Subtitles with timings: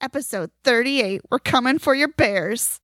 [0.00, 1.22] Episode 38.
[1.28, 2.78] We're coming for your bears.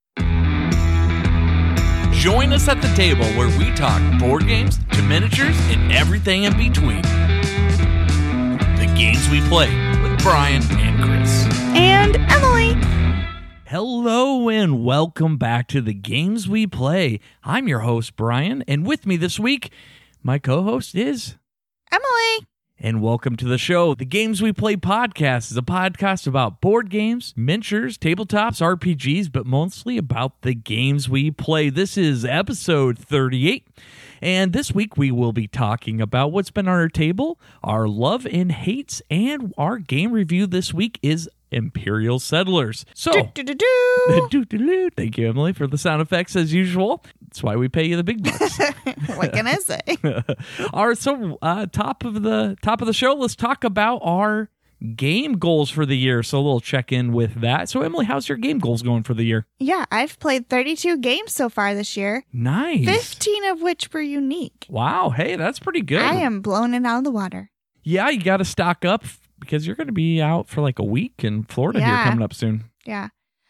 [2.11, 6.57] Join us at the table where we talk board games to miniatures and everything in
[6.57, 7.01] between.
[8.77, 9.69] The games we play
[10.01, 11.45] with Brian and Chris.
[11.73, 12.73] And Emily.
[13.65, 17.21] Hello and welcome back to the games we play.
[17.45, 19.71] I'm your host, Brian, and with me this week,
[20.21, 21.37] my co host is.
[21.93, 22.47] Emily.
[22.77, 23.95] And welcome to the show.
[23.95, 29.45] The Games We Play podcast is a podcast about board games, miniatures, tabletops, RPGs, but
[29.45, 31.69] mostly about the games we play.
[31.69, 33.65] This is episode 38.
[34.21, 38.27] And this week we will be talking about what's been on our table, our love
[38.29, 42.85] and hates, and our game review this week is Imperial Settlers.
[42.93, 47.03] So, thank you, Emily, for the sound effects as usual.
[47.21, 48.59] That's why we pay you the big bucks.
[49.15, 49.79] what can I say?
[50.73, 54.49] All right, so uh, top of the top of the show, let's talk about our
[54.95, 56.21] game goals for the year.
[56.21, 57.69] So a little check in with that.
[57.69, 59.47] So Emily, how's your game goals going for the year?
[59.57, 62.85] Yeah, I've played 32 games so far this year, Nice.
[62.85, 64.65] 15 of which were unique.
[64.69, 65.09] Wow.
[65.09, 66.01] Hey, that's pretty good.
[66.01, 67.49] I am blown it out of the water.
[67.83, 69.05] Yeah, you got to stock up
[69.45, 72.33] because you're going to be out for like a week in Florida here coming up
[72.33, 72.65] soon.
[72.85, 73.09] Yeah.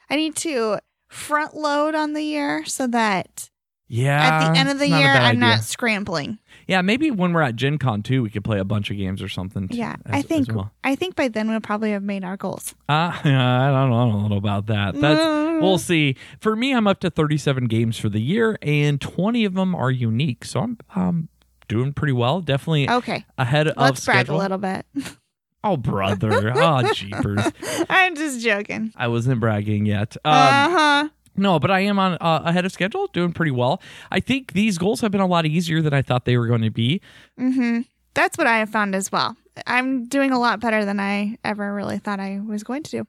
[0.10, 0.80] I need to
[1.10, 3.50] front load on the year so that
[3.88, 4.22] Yeah.
[4.22, 5.40] at the end of the it's not a year, I'm idea.
[5.40, 6.40] not scrambling.
[6.68, 9.22] Yeah, maybe when we're at Gen Con too, we could play a bunch of games
[9.22, 9.68] or something.
[9.72, 10.72] Yeah, as- I think well.
[10.84, 12.74] I think by then we'll probably have made our goals.
[12.90, 13.98] Uh, I don't know.
[14.08, 14.96] I don't know about that.
[15.00, 15.62] That's Mm.
[15.62, 16.16] we'll see.
[16.40, 19.92] For me, I'm up to 37 games for the year, and 20 of them are
[19.92, 20.44] unique.
[20.46, 21.30] So I'm um
[21.68, 22.42] doing pretty well.
[22.42, 24.86] Definitely Okay, ahead of let's brag a little bit.
[25.66, 26.54] Oh, brother.
[26.56, 27.42] oh, jeepers.
[27.90, 28.94] I'm just joking.
[28.96, 30.16] I wasn't bragging yet.
[30.24, 31.10] Um, Uh huh.
[31.36, 33.82] no, but I am on uh, ahead of schedule, doing pretty well.
[34.12, 36.62] I think these goals have been a lot easier than I thought they were going
[36.62, 37.02] to be.
[37.40, 37.82] Mm-hmm.
[38.14, 39.36] That's what I have found as well.
[39.68, 43.08] I'm doing a lot better than I ever really thought I was going to do.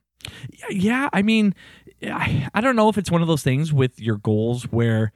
[0.69, 1.53] Yeah, I mean,
[2.03, 5.11] I, I don't know if it's one of those things with your goals where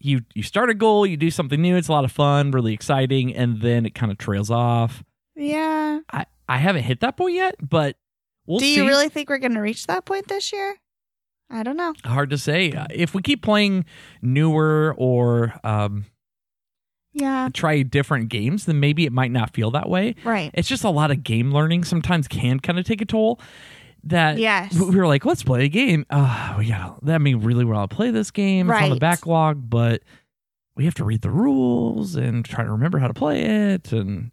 [0.00, 2.74] you you start a goal, you do something new, it's a lot of fun, really
[2.74, 5.02] exciting, and then it kind of trails off.
[5.36, 6.00] Yeah.
[6.12, 7.96] I I haven't hit that point yet, but
[8.46, 8.76] we'll do see.
[8.76, 10.76] you really think we're going to reach that point this year?
[11.50, 11.94] I don't know.
[12.04, 12.72] Hard to say.
[12.72, 13.84] Uh, If we keep playing
[14.22, 16.06] newer or um,
[17.12, 17.48] Yeah.
[17.52, 20.14] try different games, then maybe it might not feel that way.
[20.24, 20.50] Right.
[20.54, 21.84] It's just a lot of game learning.
[21.84, 23.40] Sometimes can kind of take a toll.
[24.06, 24.74] That Yes.
[24.78, 26.04] we were like, let's play a game.
[26.10, 27.02] Uh, we got.
[27.04, 28.68] That mean really want to play this game.
[28.70, 30.02] It's on the backlog, but
[30.76, 33.92] we have to read the rules and try to remember how to play it.
[33.92, 34.32] And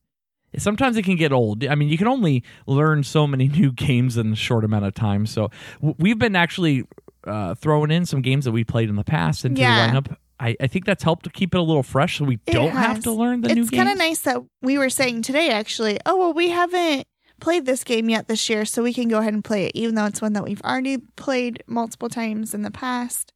[0.57, 1.66] sometimes it can get old.
[1.66, 4.94] I mean, you can only learn so many new games in a short amount of
[4.94, 5.25] time.
[5.25, 5.50] So
[5.81, 6.84] we've been actually
[7.25, 9.91] uh, throwing in some games that we played in the past into Yeah.
[9.91, 10.16] the lineup.
[10.39, 12.72] I, I think that's helped to keep it a little fresh, so we It don't
[12.72, 16.00] have to learn the new it's kind of nice that we were saying today, actually,
[16.07, 17.06] oh, well, we haven't
[17.39, 19.94] played this game yet this year, so we can go ahead and play it, even
[19.94, 23.31] though it's one that we've already played multiple times in the past.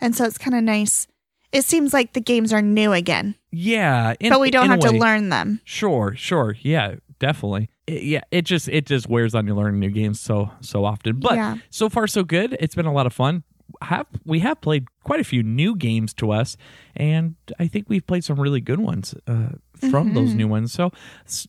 [0.00, 1.06] And so it's kind of nice.
[1.52, 4.90] It seems like the games are new again, Yeah, in- but we don't have to
[4.92, 5.60] learn them.
[5.64, 7.70] Sure, sure, yeah, definitely.
[7.86, 11.20] It- yeah, it just it just wears on you learning new games so so often.
[11.20, 11.56] But Yeah.
[11.70, 12.56] so far so good.
[12.60, 13.44] It's been a lot of fun.
[13.82, 16.56] Have we have played quite a few new games to us,
[16.96, 19.50] and I think we've played some really good ones uh,
[19.90, 20.36] from those Mhm.
[20.36, 20.72] new ones.
[20.72, 20.90] So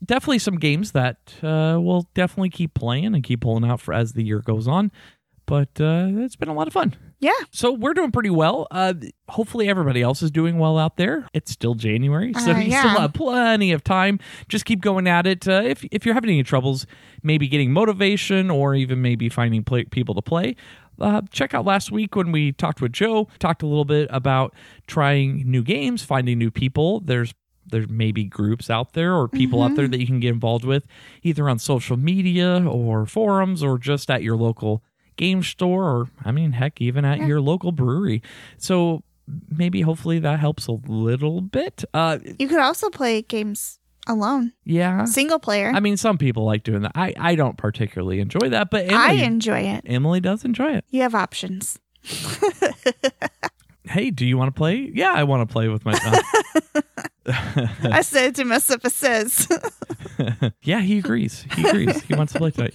[0.05, 4.13] definitely some games that uh, we'll definitely keep playing and keep pulling out for as
[4.13, 4.91] the year goes on.
[5.49, 6.95] But uh, it's been a lot of fun.
[7.17, 7.31] Yeah.
[7.49, 8.67] So we're doing pretty well.
[8.69, 8.93] Uh,
[9.29, 11.27] hopefully everybody else is doing well out there.
[11.33, 12.79] It's still January, so Uh, you yeah.
[12.81, 14.19] still have plenty of time.
[14.47, 15.47] Just keep going at it.
[15.47, 16.85] Uh, if if you're having any troubles,
[17.23, 20.55] maybe getting motivation or even maybe finding play, people to play.
[21.01, 23.27] Uh, check out last week when we talked with Joe.
[23.39, 24.53] Talked a little bit about
[24.85, 26.99] trying new games, finding new people.
[26.99, 27.33] There's
[27.71, 30.85] there's maybe groups out there or people out there that you can get involved with,
[31.23, 34.83] either on social media or forums or just at your local
[35.19, 37.27] game store or I mean heck even at Yeah.
[37.27, 38.21] your local brewery.
[38.57, 39.03] So
[39.55, 41.83] maybe hopefully that helps a little bit.
[41.93, 45.05] Uh You could also play games alone, yeah.
[45.05, 45.71] single player.
[45.75, 46.93] I mean some people like doing that.
[46.95, 49.81] I I don't particularly enjoy that, but I enjoy it.
[49.85, 50.85] Emily does enjoy it.
[50.89, 51.77] You have options.
[53.85, 54.91] Hey, do you want to play?
[54.93, 56.21] Yeah, I want to play with my son.
[57.83, 59.47] I said to myself, it says.
[60.63, 61.45] yeah, he agrees.
[61.55, 62.01] He agrees.
[62.03, 62.73] he wants to play tonight.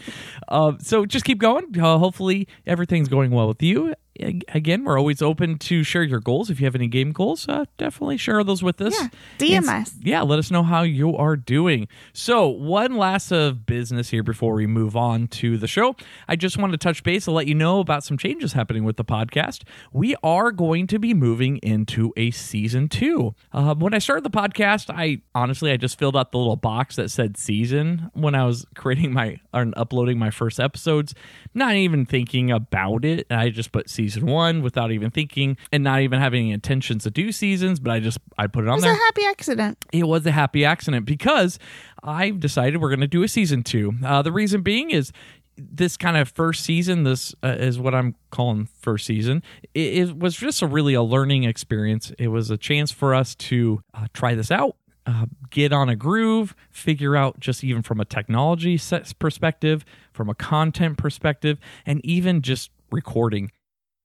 [0.49, 1.79] Uh, so just keep going.
[1.79, 3.95] Uh, hopefully everything's going well with you.
[4.21, 6.51] Ag- again, we're always open to share your goals.
[6.51, 8.95] If you have any game goals, uh, definitely share those with us.
[9.01, 9.09] Yeah,
[9.39, 9.95] DM us.
[10.01, 11.89] Yeah, let us know how you are doing.
[12.13, 15.97] So, one last of business here before we move on to the show.
[16.29, 18.97] I just want to touch base and let you know about some changes happening with
[18.97, 19.63] the podcast.
[19.93, 23.35] We are going to be moving into a season two.
[23.53, 26.97] Uh, when I started the podcast, I honestly I just filled out the little box
[26.97, 31.15] that said season when I was creating my or uploading my first episodes,
[31.53, 33.27] not even thinking about it.
[33.31, 37.11] I just put season one without even thinking and not even having any intentions to
[37.11, 38.91] do seasons, but I just I put it on there.
[38.91, 39.85] It was there a happy accident.
[39.93, 41.59] it was a happy accident because
[42.03, 43.95] I've decided we're going to do a season two.
[44.05, 45.13] Uh, the reason being is
[45.57, 49.43] this kind of first season, this uh, is what I'm calling first season.
[49.73, 52.13] It, it was just a really a learning experience.
[52.19, 54.77] It was a chance for us to uh, try this out.
[55.07, 59.85] Uh, get on a groove, figure out just even from a technology set perspective,
[60.15, 63.51] from a content perspective, and even just recording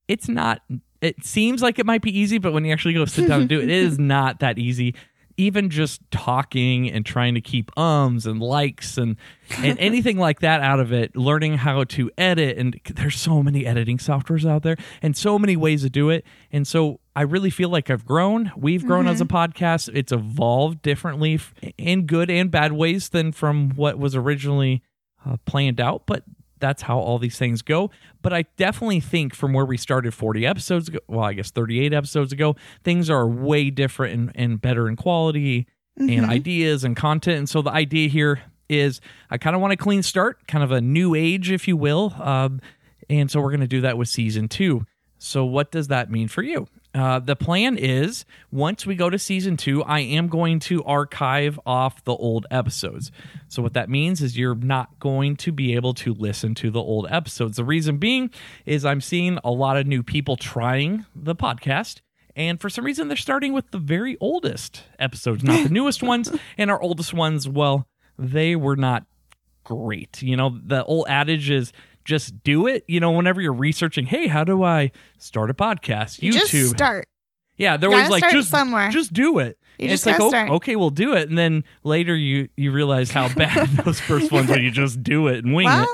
[0.09, 0.61] it's not
[1.01, 3.49] it seems like it might be easy but when you actually go sit down and
[3.49, 4.93] do it it is not that easy
[5.37, 9.15] even just talking and trying to keep ums and likes and
[9.63, 13.65] and anything like that out of it learning how to edit and there's so many
[13.65, 17.49] editing softwares out there and so many ways to do it and so I really
[17.49, 18.49] feel like I've grown.
[18.55, 19.89] We've grown as a podcast.
[19.93, 21.37] It's evolved differently
[21.77, 24.81] in good and bad ways than from what was originally
[25.25, 26.23] uh, planned out, but
[26.59, 27.91] that's how all these things go.
[28.21, 31.93] But I definitely think from where we started 40 episodes ago, well, I guess 38
[31.93, 35.67] episodes ago, things are way different and, and better in quality
[35.97, 37.37] and ideas and content.
[37.37, 40.71] And so the idea here is I kind of want a clean start, kind of
[40.71, 42.13] a new age, if you will.
[42.19, 42.61] Um,
[43.09, 44.85] and so we're going to do that with season two.
[45.19, 46.67] So, what does that mean for you?
[46.95, 51.59] Uh, the plan is once we go to season two, I am going to archive
[51.65, 53.11] off the old episodes.
[53.49, 56.81] So, what that means is you're not going to be able to listen to the
[56.81, 57.57] old episodes.
[57.57, 58.31] The reason being
[58.65, 61.99] is I'm seeing a lot of new people trying the podcast.
[62.35, 66.31] And for some reason, they're starting with the very oldest episodes, not the newest ones.
[66.57, 67.87] And our oldest ones, well,
[68.17, 69.05] they were not
[69.65, 70.21] great.
[70.21, 71.73] You know, the old adage is
[72.09, 72.83] just do it.
[72.87, 76.21] You know, whenever you're researching, hey, how do I start a podcast?
[76.21, 76.49] You YouTube.
[76.49, 77.07] Just start.
[77.55, 78.89] Yeah, they're You always like just somewhere.
[78.89, 79.59] just do it.
[79.77, 80.49] You just it's like oh, start.
[80.49, 84.49] okay, we'll do it, and then later you you realize how bad those first ones
[84.49, 85.87] when you just do it and wing it.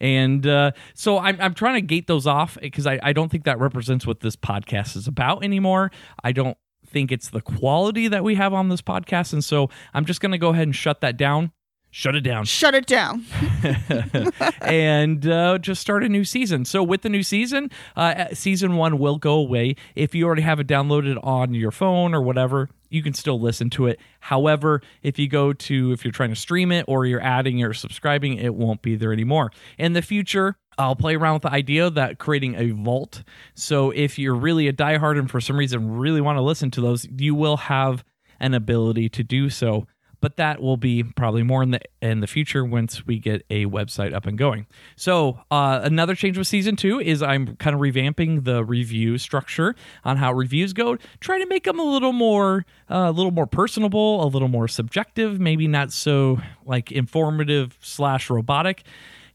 [0.00, 3.44] And uh, so I'm I'm trying to gate those off because I, I don't think
[3.44, 5.92] that represents what this podcast is about anymore.
[6.24, 10.04] I don't think it's the quality that we have on this podcast, and so I'm
[10.04, 11.52] just gonna go ahead and shut that down.
[11.94, 13.26] Shut it down Shut it down.
[14.62, 16.64] and uh, just start a new season.
[16.64, 19.76] So with the new season, uh, season one will go away.
[19.94, 23.68] If you already have it downloaded on your phone or whatever, you can still listen
[23.70, 24.00] to it.
[24.20, 27.74] However, if you go to if you're trying to stream it or you're adding or
[27.74, 29.52] subscribing, it won't be there anymore.
[29.76, 30.56] In the future.
[30.78, 33.24] I'll play around with the idea that creating a vault.
[33.54, 36.80] So if you're really a diehard and for some reason really want to listen to
[36.80, 38.02] those, you will have
[38.40, 39.86] an ability to do so
[40.22, 43.66] but that will be probably more in the in the future once we get a
[43.66, 44.66] website up and going.
[44.96, 49.74] So uh, another change with season two is I'm kind of revamping the review structure
[50.04, 53.46] on how reviews go, trying to make them a little more uh, a little more
[53.46, 58.84] personable, a little more subjective, maybe not so like informative slash robotic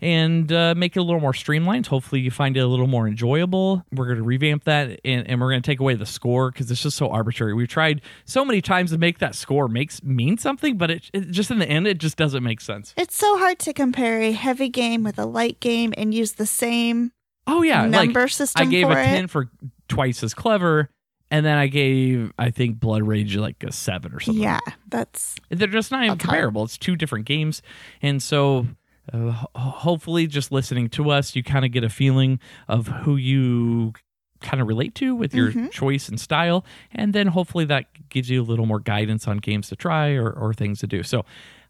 [0.02, 1.88] and uh, make it a little more streamlined.
[1.88, 3.84] Hopefully, you find it a little more enjoyable.
[3.92, 6.70] We're going to revamp that, and, and we're going to take away the score because
[6.70, 7.54] it's just so arbitrary.
[7.54, 11.32] We've tried so many times to make that score makes mean something, but it, it
[11.32, 12.94] just in the end, it just doesn't make sense.
[12.98, 16.46] It's so hard to compare a heavy game with a light game and use the
[16.46, 17.12] same
[17.50, 19.06] Oh yeah, number like system I gave a it.
[19.06, 19.50] ten for
[19.88, 20.90] twice as clever,
[21.32, 24.44] and then I gave I think Blood Rage like a seven or something.
[24.44, 24.60] Yeah,
[24.90, 26.20] that's They're just not even hard.
[26.20, 26.66] comparable.
[26.66, 27.62] It's two different games,
[28.02, 28.68] and so
[29.14, 33.94] uh, hopefully, just listening to us, you kind of get a feeling of who you
[34.42, 35.72] kind of relate to with your Mhm.
[35.72, 39.70] choice and style, and then hopefully that gives you a little more guidance on games
[39.70, 41.04] to try or, or things to do.
[41.04, 41.26] So.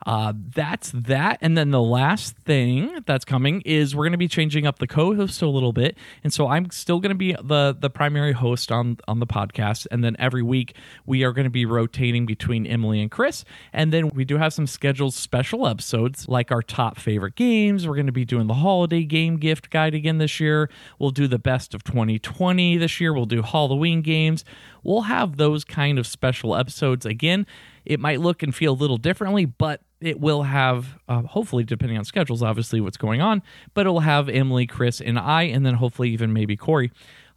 [0.05, 1.37] Uh, that's that.
[1.41, 4.87] And then the last thing that's coming is we're going to be changing up the
[4.87, 5.97] co-host a little bit.
[6.23, 9.87] And so I'm still going to be the the primary host on on the podcast.
[9.91, 10.75] And then every week
[11.05, 13.43] we are going to be rotating between Emily and Chris.
[13.73, 17.87] And then we do have some scheduled special episodes like our top favorite games.
[17.87, 20.69] We're going to be doing the holiday game gift guide again this year.
[20.99, 23.13] We'll do the best of 2020 this year.
[23.13, 24.45] We'll do Halloween games.
[24.83, 27.45] We'll have those kind of special episodes again.
[27.87, 31.97] It might look and feel a little differently, but it will have, uh, hopefully, depending
[31.97, 33.41] on schedules, obviously, what's going on,
[33.73, 36.91] but it'll have Emily, Chris, and I, and then hopefully even maybe Corey.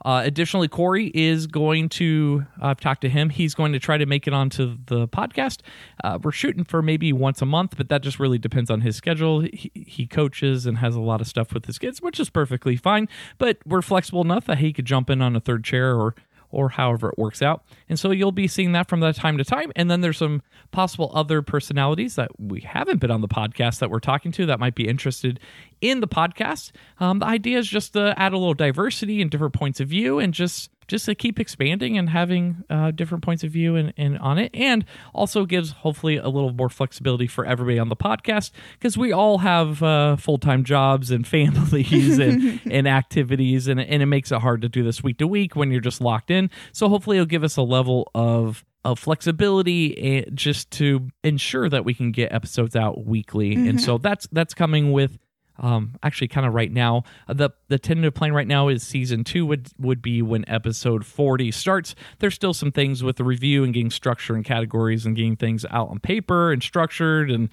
[0.04, 3.28] Uh, additionally, Corey is going to, I've talked to him.
[3.28, 5.61] He's going to try to make it onto the podcast.
[6.02, 8.97] Uh, we're shooting for maybe once a month, but that just really depends on his
[8.97, 9.40] schedule.
[9.40, 12.76] He, he coaches and has a lot of stuff with his kids, which is perfectly
[12.76, 13.09] fine.
[13.38, 16.14] But we're flexible enough that he could jump in on a third chair or
[16.50, 17.64] or however it works out.
[17.88, 19.73] And so you'll be seeing that from time to time.
[19.76, 23.90] And then there's some possible other personalities that we haven't been on the podcast that
[23.90, 25.40] we're talking to that might be interested
[25.80, 26.72] in the podcast.
[26.99, 30.18] Um, the idea is just to add a little diversity and different points of view
[30.18, 34.18] and just just to keep expanding and having uh, different points of view and, and
[34.18, 34.50] on it.
[34.52, 34.84] And
[35.14, 39.38] also gives hopefully a little more flexibility for everybody on the podcast because we all
[39.38, 44.62] have uh, full-time jobs and families and, and activities and, and it makes it hard
[44.62, 46.50] to do this week to week when you're just locked in.
[46.72, 51.92] So hopefully it'll give us a level of of flexibility just to ensure that we
[51.92, 53.52] can get episodes out weekly.
[53.52, 55.18] And so that's that's coming with
[55.60, 59.22] um, actually kind of right now uh, the the tentative plan right now is season
[59.24, 63.62] two would would be when episode 40 starts there's still some things with the review
[63.62, 67.48] and getting structure and categories and getting things out on paper and structured and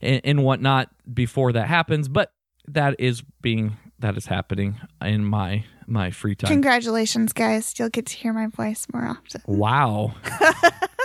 [0.00, 2.32] and, and whatnot before that happens but
[2.66, 7.74] that is being that is happening in my my free time Congratulations, guys.
[7.76, 9.42] You'll get to hear my voice more often.
[9.46, 10.14] wow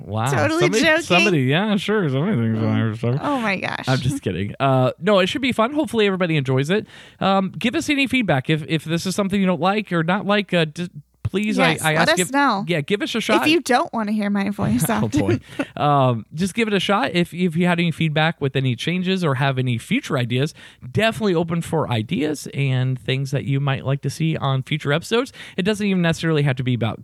[0.00, 1.02] wow Totally somebody, joking.
[1.02, 3.20] somebody yeah sure somebody thinks I'm stuff.
[3.22, 3.84] Oh my gosh.
[3.88, 4.54] I'm just kidding.
[4.60, 5.72] Uh, no, it should be fun.
[5.72, 6.86] Hopefully, everybody enjoys it.
[7.20, 10.26] Um, give us any feedback if if this is something you don't like or not
[10.26, 10.52] like.
[10.54, 10.88] Uh, d-
[11.24, 12.12] please, Yes, I, I let ask.
[12.12, 12.64] us give, know.
[12.66, 13.42] Yeah, give us a shot.
[13.42, 15.38] if you don't want to hear my voice Oh boy!
[15.76, 17.10] um, just give it a shot.
[17.14, 20.54] If if you had any feedback with any changes or have any future ideas,
[20.90, 25.32] definitely open for ideas and things that you might like to see on future episodes.
[25.56, 27.00] It doesn't even necessarily have to be about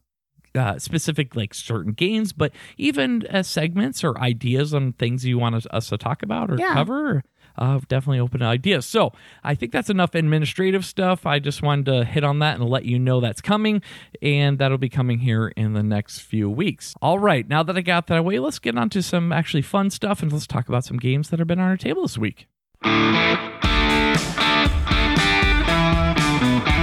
[0.55, 5.55] uh, specific like certain games, but even uh, segments or ideas on things you want
[5.55, 6.75] us, us to talk about or Yeah.
[6.75, 7.23] cover.
[7.57, 8.85] Uh, definitely open to ideas.
[8.85, 9.13] So
[9.45, 11.25] I think that's enough administrative stuff.
[11.25, 13.81] I just wanted to hit on that and let you know that's coming,
[14.21, 16.95] and that'll be coming here in the next few weeks.
[17.01, 19.91] All right, now that I got that away, let's get on to some actually fun
[19.91, 22.47] stuff and let's talk about some games that have been on our table this week.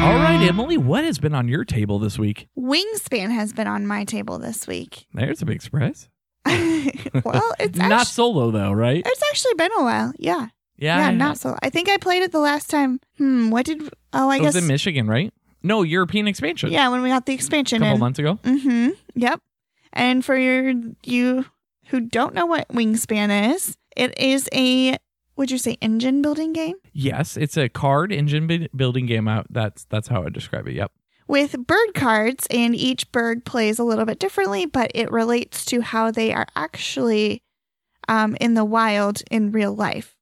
[0.02, 2.48] All right, Emily, what has been on your table this week?
[2.58, 5.06] Wingspan has been on my table this week.
[5.14, 6.10] There's a big surprise.
[6.44, 9.04] well, it's Not solo though, right?
[9.06, 10.12] it's actually been a while.
[10.18, 10.48] Yeah.
[10.78, 11.56] Yeah, Yeah, not solo.
[11.62, 13.00] I think I played it the last time.
[13.18, 15.32] Hmm, what did Oh, I it guess was in Michigan, right?
[15.62, 16.72] No, European expansion.
[16.72, 18.00] Yeah, when we got the expansion a couple in.
[18.00, 18.40] months ago.
[18.44, 18.90] Mm-hmm.
[19.14, 19.40] Yep.
[19.94, 21.46] And for your you
[21.88, 24.98] who don't know what Wingspan is, it is a
[25.42, 29.28] would you say engine building game Yes, it's a card engine bu- building game.
[29.28, 29.48] Out.
[29.50, 30.76] That's that's how I describe it.
[30.76, 30.92] Yep.
[31.28, 35.82] with bird cards, and each bird plays a little bit differently, but it relates to
[35.82, 37.42] how they are actually
[38.08, 40.16] um, in the wild in real life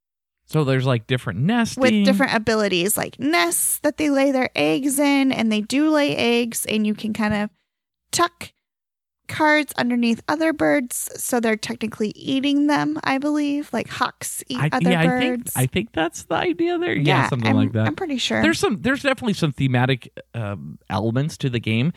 [0.45, 4.97] So there's like different nests with different abilities, like nests that they lay their eggs
[4.99, 7.49] in, and they do lay eggs, and you can kind of
[8.11, 8.51] tuck
[9.29, 12.99] cards underneath other birds, so they're technically eating them.
[13.03, 15.53] I believe, like hawks eat I, other yeah, I think birds.
[15.55, 16.97] I think that's the idea there.
[16.97, 17.87] Yeah, something I'm, like that.
[17.87, 18.41] I'm pretty sure.
[18.41, 18.81] There's some.
[18.81, 21.93] There's definitely some thematic um, elements to the game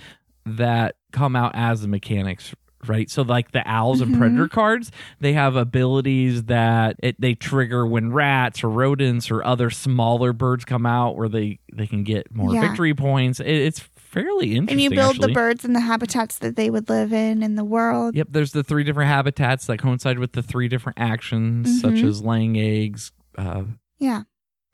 [0.47, 2.55] that come out as the mechanics.
[2.85, 4.19] Right, so like the owls and Mhm.
[4.19, 9.71] predator cards, they have abilities that it, they trigger when rats or rodents or other
[9.71, 12.63] smaller birds come out, where they they can get more Yeah.
[12.63, 13.39] victory points.
[13.39, 13.79] It, it's
[14.13, 14.69] fairly interesting.
[14.73, 15.29] and you build actually.
[15.29, 18.15] the birds and the habitats that they would live in in the world.
[18.15, 22.05] Yep, there's the three different habitats that coincide with the three different actions, such Mhm.
[22.09, 23.65] as laying eggs, uh,
[23.99, 24.23] Yeah.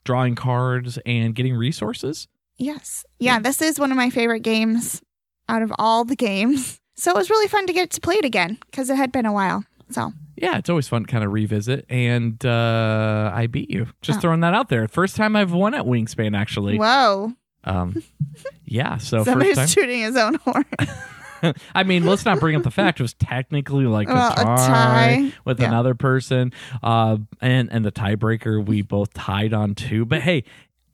[0.04, 2.28] drawing cards, and getting resources.
[2.56, 3.04] Yes.
[3.20, 5.00] Yeah, this is one of my favorite games
[5.48, 6.80] out of all the games.
[7.00, 9.24] So it was really fun to get to play it again because it had been
[9.24, 9.62] a while.
[9.88, 11.86] So Yeah, it's always fun to kind of revisit.
[11.88, 13.86] And uh, I beat you.
[14.02, 14.22] Just Oh.
[14.22, 14.88] throwing that out there.
[14.88, 16.76] First time I've won at Wingspan, actually.
[16.76, 17.34] whoa,
[17.68, 18.02] Um,
[18.64, 19.82] yeah, so somebody's first time.
[19.84, 20.64] shooting his own horn.
[21.74, 24.44] I mean, let's not bring up the fact it was technically like Well, a a
[24.44, 25.32] tie, tie.
[25.44, 25.68] with Yeah.
[25.68, 30.04] another person, uh, and and the tiebreaker we both tied on two.
[30.04, 30.42] But hey,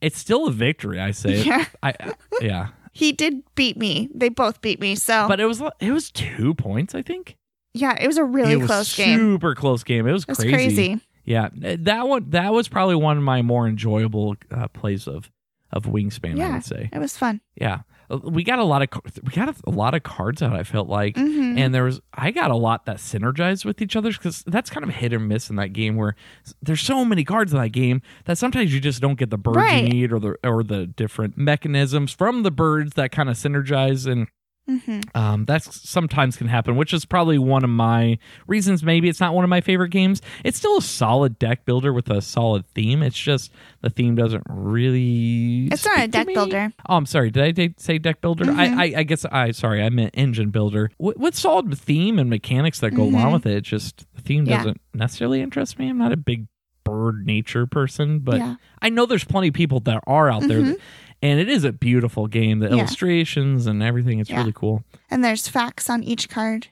[0.01, 0.99] it's still a victory.
[0.99, 1.41] I say.
[1.41, 1.65] Yeah.
[1.81, 1.93] I
[2.41, 2.67] yeah.
[2.91, 4.09] he did beat me.
[4.13, 4.93] They both beat me.
[4.95, 7.37] So But it was it was two points, I think.
[7.73, 9.17] yeah, it was a really it was close game.
[9.17, 10.05] Super close game.
[10.07, 10.53] It was It's crazy.
[10.53, 11.01] crazy.
[11.23, 15.31] Yeah, that one that was probably one of my more enjoyable uh, plays of
[15.71, 16.39] of Wingspan.
[16.41, 16.89] I would say.
[16.93, 17.41] It was fun.
[17.55, 17.79] Yeah,
[18.09, 18.89] Uh, we got a lot of
[19.23, 20.55] we got a lot of cards out.
[20.55, 21.15] I felt like.
[21.17, 24.69] hmm And there was, I got a lot that synergized with each other because that's
[24.69, 25.95] kind of hit or miss in that game.
[25.95, 26.15] Where
[26.61, 29.57] there's so many cards in that game that sometimes you just don't get the birds
[29.57, 29.83] Right.
[29.83, 34.09] you need or the or the different mechanisms from the birds that kind of synergize
[34.09, 34.27] and
[34.67, 38.17] hmm Um, that's sometimes can happen, which is probably one of my
[38.47, 38.83] reasons.
[38.83, 40.21] Maybe it's not one of my favorite games.
[40.43, 43.03] It's still a solid deck builder with a solid theme.
[43.03, 45.67] It's just the theme doesn't really.
[45.71, 46.71] It's not a deck builder.
[46.89, 47.29] Oh, I'm sorry.
[47.31, 48.45] Did I de- say deck builder?
[48.45, 48.57] Mhm.
[48.57, 49.83] I, I I guess I sorry.
[49.83, 50.89] I meant engine builder.
[50.97, 53.33] With, with solid theme and mechanics that go along Mhm.
[53.33, 54.57] with it, it's just the theme Yeah.
[54.57, 55.89] doesn't necessarily interest me.
[55.89, 56.47] I'm not a big
[56.83, 58.55] bird nature person, but yeah.
[58.81, 60.77] I know there's plenty of people that are out there, that,
[61.25, 62.59] and it is a beautiful game.
[62.59, 62.73] The Yeah.
[62.73, 64.37] illustrations and everything, it's Yeah.
[64.39, 64.83] really cool.
[65.09, 66.67] And there's facts on each card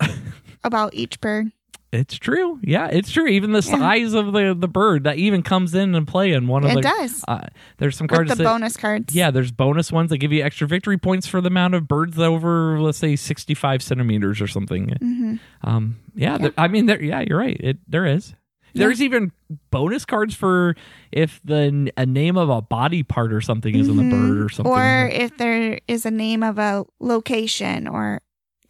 [0.64, 1.52] about each bird.
[1.92, 2.60] It's true.
[2.62, 3.26] Yeah, it's true.
[3.26, 3.78] Even the Yeah.
[3.78, 6.74] size of the the bird that even comes in and play in one of It
[6.76, 6.82] the.
[6.82, 7.24] does.
[7.26, 7.46] Uh,
[7.78, 8.44] there's some With cards the that.
[8.44, 9.12] bonus cards.
[9.12, 12.16] yeah, there's bonus ones that give you extra victory points for the amount of birds
[12.16, 14.90] over, let's say, 65 centimeters or something.
[15.00, 16.38] hmm Um, yeah, Yeah.
[16.38, 17.02] there- I mean, there.
[17.02, 17.56] Yeah, you're right.
[17.58, 18.34] It there is.
[18.72, 18.86] Yeah.
[18.86, 19.32] There's even
[19.70, 20.76] bonus cards for
[21.12, 24.48] if the a name of a body part or something is in the bird or
[24.48, 24.72] something.
[24.72, 25.06] Mm-hmm.
[25.06, 28.20] Or if there is a name of a location or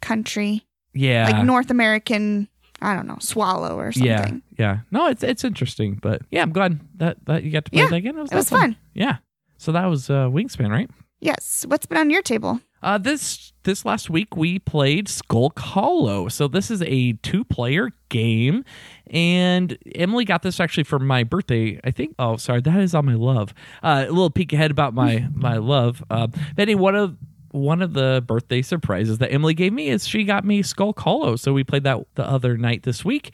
[0.01, 2.47] country, yeah, like North American,
[2.81, 4.07] I don't know, swallow or something.
[4.09, 4.79] yeah, yeah.
[4.91, 7.89] No, it's it's interesting, but yeah, I'm glad that that you got to play Yeah,
[7.89, 8.17] that again.
[8.17, 8.75] It was that fun.
[8.93, 9.17] Yeah.
[9.57, 10.89] So that was uh, Wingspan, right?
[11.19, 11.65] Yes.
[11.67, 12.59] What's been on your table?
[12.81, 16.27] Uh, this this last week we played Skulk Hollow.
[16.27, 18.63] So this is a two player game,
[19.07, 21.79] and Emily got this actually for my birthday.
[21.83, 22.15] I think.
[22.17, 23.53] Oh, sorry, that is on my love.
[23.83, 26.03] Uh, a little peek ahead about my my love.
[26.09, 27.17] Uh, Betty, one of
[27.51, 31.35] one of the birthday surprises that Emily gave me is she got me Skulk Hollow.
[31.35, 33.33] So we played that the other night this week,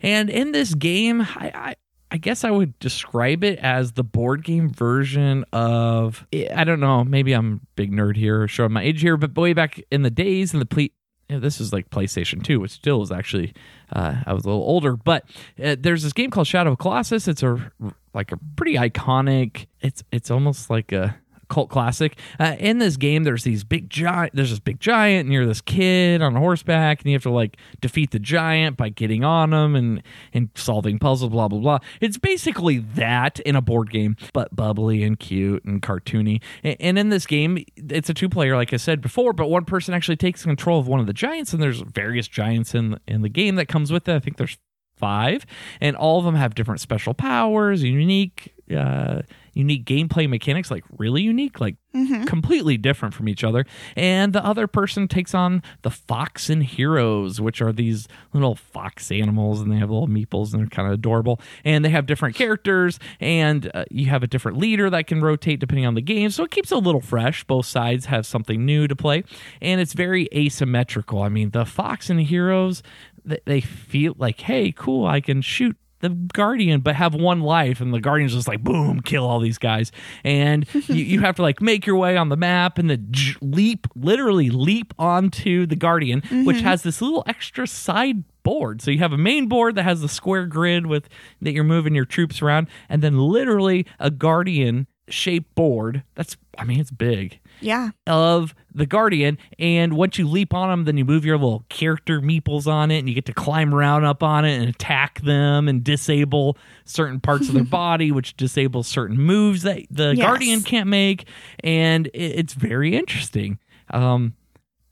[0.00, 1.52] and in this game, I.
[1.54, 1.74] I
[2.10, 7.04] I guess I would describe it as the board game version of I don't know,
[7.04, 10.52] maybe I'm big nerd here, showing my age here, but way back in the days
[10.54, 10.88] in the ple-
[11.28, 13.52] yeah, this is like PlayStation 2, which still is actually
[13.92, 15.24] uh, I was a little older, but
[15.62, 17.28] uh, there's this game called Shadow of Colossus.
[17.28, 17.70] It's a
[18.14, 19.66] like a pretty iconic.
[19.80, 21.18] It's it's almost like a
[21.48, 22.18] cult classic.
[22.38, 24.34] Uh, in this game, there's these big giant.
[24.34, 27.56] There's this big giant, and you're this kid on horseback, and you have to like
[27.80, 30.02] defeat the giant by getting on him and
[30.32, 31.30] and solving puzzles.
[31.30, 31.78] Blah blah blah.
[32.00, 36.40] It's basically that in a board game, but bubbly and cute and cartoony.
[36.62, 39.64] And, and in this game, it's a two player, like I said before, but one
[39.64, 43.22] person actually takes control of one of the giants, and there's various giants in in
[43.22, 44.14] the game that comes with it.
[44.14, 44.58] I think there's
[44.96, 45.46] five,
[45.80, 49.22] and all of them have different special powers, unique, uh,
[49.58, 53.64] unique gameplay mechanics, like really unique, like hmm completely different from each other.
[53.96, 59.60] And the other person takes on the Foxen heroes, which are these little fox animals,
[59.60, 61.40] and they have little meeples, and they're kind of adorable.
[61.64, 65.58] And they have different characters, and uh, you have a different leader that can rotate
[65.58, 66.30] depending on the game.
[66.30, 67.44] So it keeps it a little fresh.
[67.44, 69.24] Both sides have something new to play,
[69.60, 71.22] and it's very asymmetrical.
[71.22, 72.82] I mean, the Foxen heroes,
[73.24, 77.92] they feel like, hey, cool, I can shoot the guardian but have one life and
[77.92, 79.92] the guardian's just like boom kill all these guys.
[80.24, 83.36] And you, you have to like make your way on the map and then j-
[83.40, 86.66] leap literally leap onto the guardian which mm-hmm.
[86.66, 88.80] has this little extra side board.
[88.80, 91.08] So you have a main board that has the square grid with
[91.42, 96.02] that you're moving your troops around and then literally a guardian shaped board.
[96.14, 97.90] That's i mean it's big Yeah.
[98.06, 102.20] of the Guardian, and once you leap on them, then you move your little character
[102.20, 105.68] meeples on it, and you get to climb around up on it and attack them
[105.68, 110.24] and disable certain parts of their body, which disables certain moves that the Yes.
[110.26, 111.26] Guardian can't make,
[111.64, 113.58] and it, it's very interesting.
[113.90, 114.34] Um,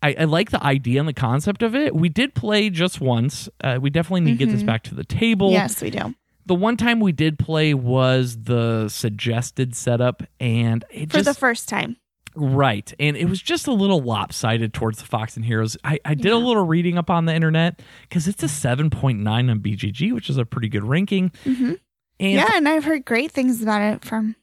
[0.02, 1.94] I, I like the idea and the concept of it.
[1.94, 3.48] We did play just once.
[3.62, 4.66] Uh, we definitely need to get this Mhm.
[4.66, 6.14] back to the table Yes, we do.
[6.44, 11.34] the one time we did play was the suggested setup and it For just the
[11.34, 11.96] first time.
[12.36, 16.32] Right and it was just a little lopsided towards the Foxen heroes i, I did
[16.32, 20.36] a little reading up on the internet because it's a 7.9 on bgg which is
[20.36, 21.72] a pretty good ranking hmm
[22.18, 24.36] and Yeah, and I've heard great things about it from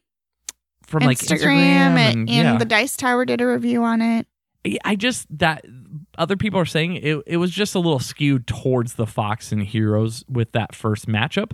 [0.86, 2.58] from like Instagram, instagram and, and, and yeah.
[2.58, 4.26] the Dice Tower did a review on it.
[4.84, 5.64] I just that
[6.16, 10.24] other people are saying it, it was just a little skewed towards the Foxen Heroes
[10.28, 11.52] with that first matchup.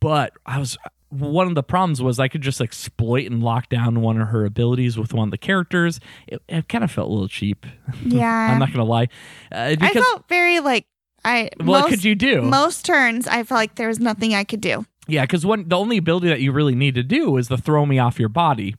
[0.00, 0.76] But I was
[1.18, 4.44] one of the problems was I could just exploit and lock down one of her
[4.44, 6.00] abilities with one of the characters.
[6.26, 7.66] It, it kind of felt a little cheap.
[8.04, 8.52] Yeah.
[8.52, 9.08] I'm not gonna lie.
[9.50, 10.86] Uh, I felt very like
[11.24, 12.42] I what most, could you do?
[12.42, 14.84] most turns I felt like there was nothing I could do.
[15.06, 17.86] Yeah, because one the only ability that you really need to do is the throw
[17.86, 18.74] me off your body.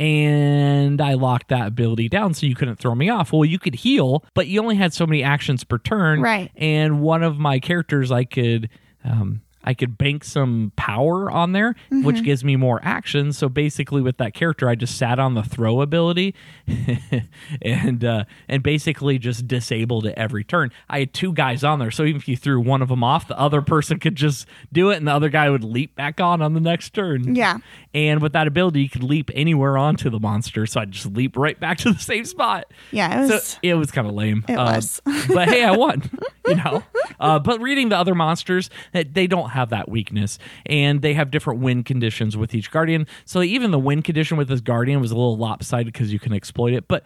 [0.00, 3.32] And I locked that ability down so you couldn't throw me off.
[3.32, 6.20] Well, you could heal, but you only had so many actions per turn.
[6.20, 6.52] Right.
[6.54, 8.68] And one of my characters I could
[9.04, 13.32] um I could bank some power on there, which gives me more action.
[13.32, 16.34] So basically, with that character, I just sat on the throw ability,
[17.62, 20.70] and uh, and basically just disabled it every turn.
[20.88, 23.28] I had two guys on there, so even if you threw one of them off,
[23.28, 26.40] the other person could just do it, and the other guy would leap back on
[26.42, 27.34] on the next turn.
[27.34, 27.58] Yeah.
[27.94, 30.66] And with that ability, you could leap anywhere onto the monster.
[30.66, 32.66] So I'd just leap right back to the same spot.
[32.92, 33.24] Yeah.
[33.24, 33.58] It So was.
[33.62, 34.44] it was kind of lame.
[34.48, 35.00] It Uh, was.
[35.28, 36.02] but hey, I won.
[36.48, 36.82] You know.
[37.20, 41.60] Uh, but reading the other monsters, they don't have that weakness, and they have different
[41.60, 43.06] win conditions with each guardian.
[43.24, 46.32] So even the win condition with this guardian was a little lopsided because you can
[46.32, 46.88] exploit it.
[46.88, 47.04] But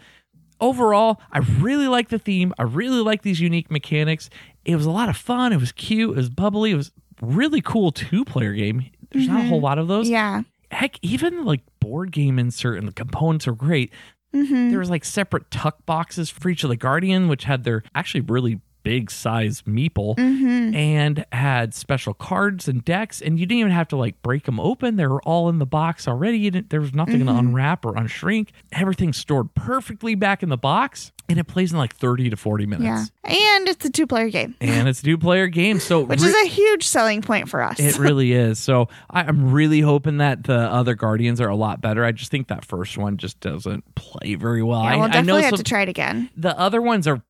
[0.60, 2.54] overall, I really like the theme.
[2.58, 4.30] I really like these unique mechanics.
[4.64, 5.52] It was a lot of fun.
[5.52, 6.10] It was cute.
[6.10, 6.70] It was bubbly.
[6.70, 8.90] It was really cool two player game.
[9.10, 10.42] There's not a whole lot of those yeah.
[10.70, 13.92] heck, even like board game insert and the components are great.
[14.34, 14.70] Mm-hmm.
[14.70, 18.22] There was like separate tuck boxes for each of the Guardian, which had their actually
[18.22, 20.74] really big size meeple Mm-hmm.
[20.74, 24.58] and had special cards and decks, and you didn't even have to like break them
[24.60, 24.96] open.
[24.96, 26.38] They were all in the box already.
[26.38, 27.28] You didn't, there was nothing Mm-hmm.
[27.28, 28.48] to unwrap or unshrink.
[28.72, 32.66] Everything's stored perfectly back in the box, and it plays in like 30 to 40
[32.66, 33.12] minutes.
[33.24, 33.30] Yeah.
[33.32, 35.78] And it's a two player game, And it's a two player game.
[35.78, 37.78] So which re- is a huge selling point for us.
[37.78, 38.58] it really is.
[38.58, 42.04] So I, I'm really hoping that the other Guardians are a lot better.
[42.04, 44.82] I just think that first one just doesn't play very well.
[44.82, 46.30] yeah, I, we'll I know definitely have some, to try it again.
[46.36, 47.22] the other ones are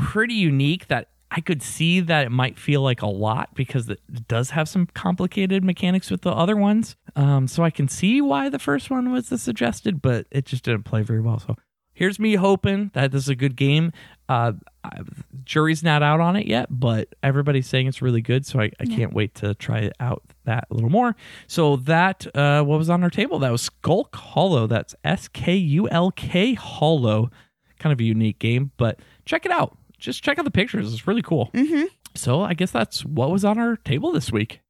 [0.00, 4.00] pretty unique that I could see that it might feel like a lot because it
[4.28, 6.96] does have some complicated mechanics with the other ones.
[7.16, 10.64] Um, so I can see why the first one was the suggested, but it just
[10.64, 11.38] didn't play very well.
[11.38, 11.56] So
[11.92, 13.92] here's me hoping that this is a good game.
[14.28, 14.52] Uh,
[14.84, 15.00] I,
[15.44, 18.46] jury's not out on it yet, but everybody's saying it's really good.
[18.46, 21.14] So I, I can't wait to try it out that a little more.
[21.46, 23.38] So that uh, what was on our table?
[23.38, 24.66] That was Skulk Hollow.
[24.66, 27.30] That's S K U L K Hollow.
[27.78, 29.77] Kind of a unique game, but check it out.
[29.98, 30.92] Just check out the pictures.
[30.92, 31.50] It's really cool.
[31.54, 31.84] Mm-hmm.
[32.14, 34.60] So I guess that's what was on our table this week.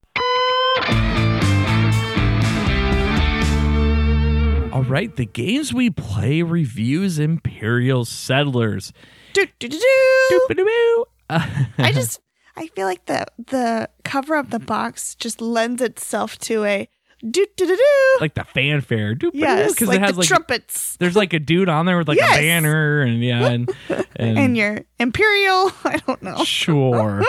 [4.72, 8.92] All right, the games we play reviews Imperial Settlers.
[9.32, 11.04] Do, do, do, do.
[11.30, 12.20] I just
[12.56, 16.88] I feel like the the cover of the box just lends itself to a
[17.20, 18.16] do do do do.
[18.20, 19.14] like the fanfare.
[19.14, 21.98] Doop-a-doo, Yes, because like it has the like trumpets there's like a dude on there
[21.98, 22.36] with like Yes.
[22.38, 23.70] a banner and yeah and,
[24.16, 25.72] and, and your imperial.
[25.84, 26.44] I don't know.
[26.44, 27.22] Sure.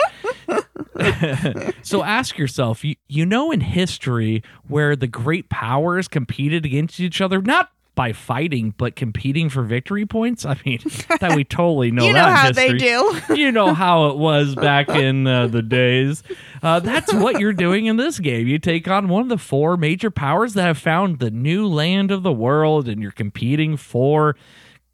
[1.82, 7.20] so ask yourself, you, you know in history where the great powers competed against each
[7.20, 10.44] other, not by fighting, but competing for victory points?
[10.46, 10.80] I mean,
[11.20, 13.20] that we totally know you know how they do.
[13.34, 16.22] you know how it was back in uh, the days.
[16.62, 18.46] Uh, that's what you're doing in this game.
[18.46, 22.10] You take on one of the four major powers that have found the new land
[22.10, 24.36] of the world, and you're competing for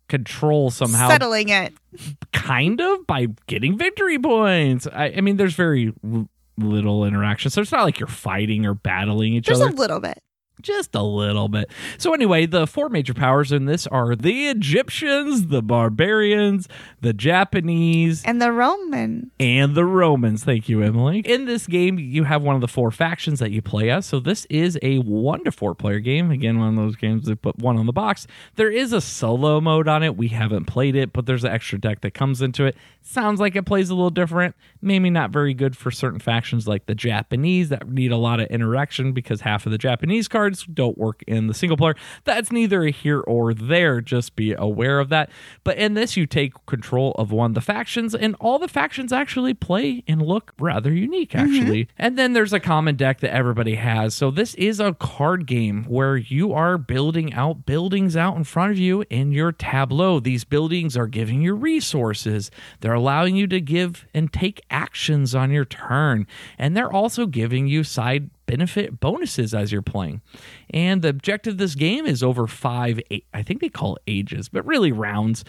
[0.08, 1.72] control somehow Settling it.
[2.32, 4.86] kind of by getting victory points.
[4.92, 8.74] I, I mean, there's very l- little interaction, so it's not like you're fighting or
[8.74, 9.64] battling each other.
[9.66, 10.22] Just a little bit.
[10.62, 11.70] Just a little bit.
[11.98, 16.68] So anyway, the four major powers in this are the Egyptians, the barbarians,
[17.00, 19.28] the Japanese, And the Romans.
[19.40, 20.44] and the Romans.
[20.44, 21.20] Thank you, Emily.
[21.20, 24.06] In this game, you have one of the four factions that you play as.
[24.06, 26.30] So this is a one to four player game.
[26.30, 28.26] Again, one of those games that put one on the box.
[28.56, 30.16] There is a solo mode on it.
[30.16, 32.76] We haven't played it, but there's an extra deck that comes into it.
[33.02, 34.54] Sounds like it plays a little different.
[34.82, 38.48] Maybe not very good for certain factions like the Japanese that need a lot of
[38.48, 41.96] interaction because half of the Japanese cards don't work in the single player.
[42.24, 44.00] That's neither a here or there.
[44.00, 45.30] Just be aware of that.
[45.64, 49.12] But in this, you take control of one of the factions, and all the factions
[49.12, 51.54] actually play and look rather unique, mm-hmm.
[51.54, 51.88] actually.
[51.98, 54.14] And then there's a common deck that everybody has.
[54.14, 58.72] So this is a card game where you are building out buildings out in front
[58.72, 60.20] of you in your tableau.
[60.20, 65.50] These buildings are giving you resources, they're allowing you to give and take actions on
[65.50, 66.26] your turn,
[66.58, 70.22] and they're also giving you side benefit bonuses as you're playing.
[70.70, 74.48] And the objective of this game is over five, eight, I think they call ages,
[74.48, 75.44] but really rounds.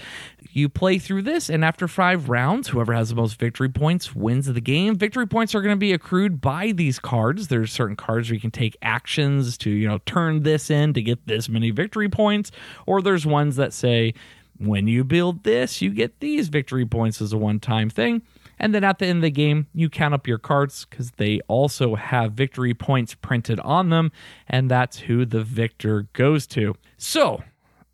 [0.51, 4.47] You play through this, and after five rounds, whoever has the most victory points wins
[4.47, 4.95] the game.
[4.95, 7.47] Victory points are going to be accrued by these cards.
[7.47, 11.01] There's certain cards where you can take actions to, you know, turn this in to
[11.01, 12.51] get this many victory points,
[12.85, 14.13] or there's ones that say,
[14.59, 18.23] when you build this, you get these victory points as a one time thing.
[18.59, 21.39] And then at the end of the game, you count up your cards because they
[21.47, 24.11] also have victory points printed on them,
[24.47, 26.75] and that's who the victor goes to.
[26.97, 27.43] So,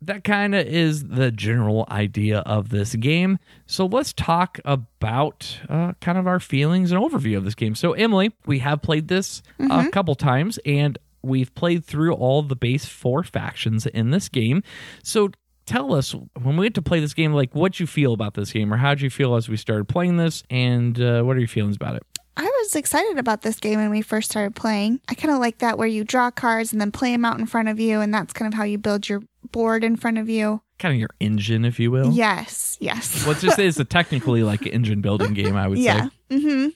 [0.00, 3.38] that kind of is the general idea of this game.
[3.66, 7.74] So, let's talk about uh, kind of our feelings and overview of this game.
[7.74, 12.56] So, Emily, we have played this a couple times, and we've played through all the
[12.56, 14.62] base four factions in this game.
[15.02, 15.30] So,
[15.66, 18.52] tell us when we get to play this game like what you feel about this
[18.52, 21.48] game or how'd you feel as we started playing this and uh, what are your
[21.48, 22.02] feelings about it
[22.36, 25.00] I was excited about this game when we first started playing.
[25.08, 27.46] I kind of like that where you draw cards and then play them out in
[27.46, 29.22] front of you, and that's kind of how you build your
[29.52, 30.60] board in front of you.
[30.78, 32.10] Kind of your engine, if you will.
[32.12, 33.24] Yes, yes.
[33.26, 36.06] What's just is a technically like an engine building game, I would yeah.
[36.06, 36.36] say.
[36.36, 36.68] Mm-hmm.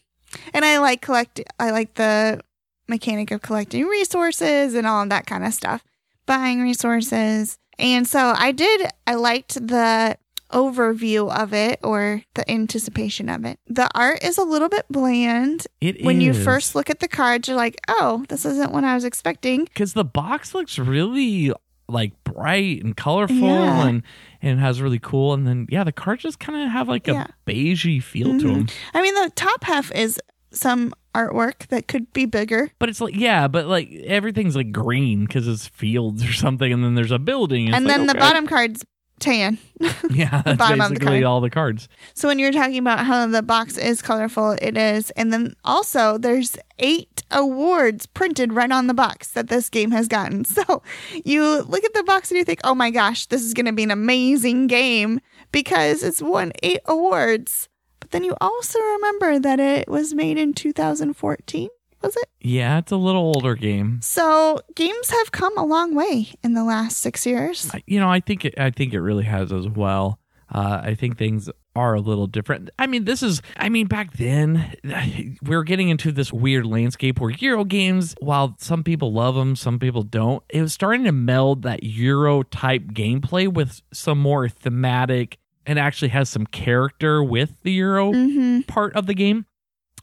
[0.55, 1.41] And I like collect.
[1.59, 2.41] I like the
[2.87, 5.83] mechanic of collecting resources and all of that kind of stuff,
[6.27, 7.59] buying resources.
[7.79, 8.91] And so I did.
[9.07, 10.17] I liked the
[10.53, 13.59] overview of it or the anticipation of it.
[13.67, 15.67] The art is a little bit bland.
[15.81, 18.95] It when you first look at the cards, you're like, "Oh, this isn't what I
[18.95, 21.53] was expecting." because the box looks really
[21.91, 23.87] like bright and colorful Yeah.
[23.87, 24.03] and
[24.43, 27.13] and has really cool and then yeah the cards just kind of have like a
[27.13, 27.27] Yeah.
[27.47, 28.55] beigey feel to Mhm.
[28.55, 32.71] them I mean, the top half is some artwork that could be bigger.
[32.79, 36.85] but it's like yeah but like everything's like green because it's fields or something and
[36.85, 38.21] then there's a building and then like, the okay.
[38.21, 38.85] bottom card's
[39.19, 39.59] tan.
[40.11, 41.25] yeah that's bottom of the basically card.
[41.25, 45.11] all the cards So when you're talking about how the box is colorful, it is.
[45.11, 50.09] And then also there's eight awards printed right on the box that this game has
[50.09, 50.45] gotten.
[50.59, 50.83] So
[51.25, 53.73] you look at the box and you think, oh my gosh, this is going to
[53.73, 55.21] be an amazing game
[55.53, 57.69] because it's won eight awards.
[58.09, 61.69] But then you also remember that it was made in 2014,
[62.03, 62.25] was it?
[62.41, 66.65] yeah it's a little older game So games have come a long way in the
[66.65, 67.71] last six years.
[67.87, 70.19] You know i think it i think it really has as well
[70.51, 72.71] uh, I think things are a little different.
[72.79, 77.21] I mean, this is, I mean, back then, we were getting into this weird landscape
[77.21, 81.13] where Euro games, while some people love them, some people don't, it was starting to
[81.13, 85.39] meld that Euro type gameplay with some more thematic
[85.69, 88.63] and actually has some character with the Euro Mm-hmm.
[88.63, 89.45] part of the game.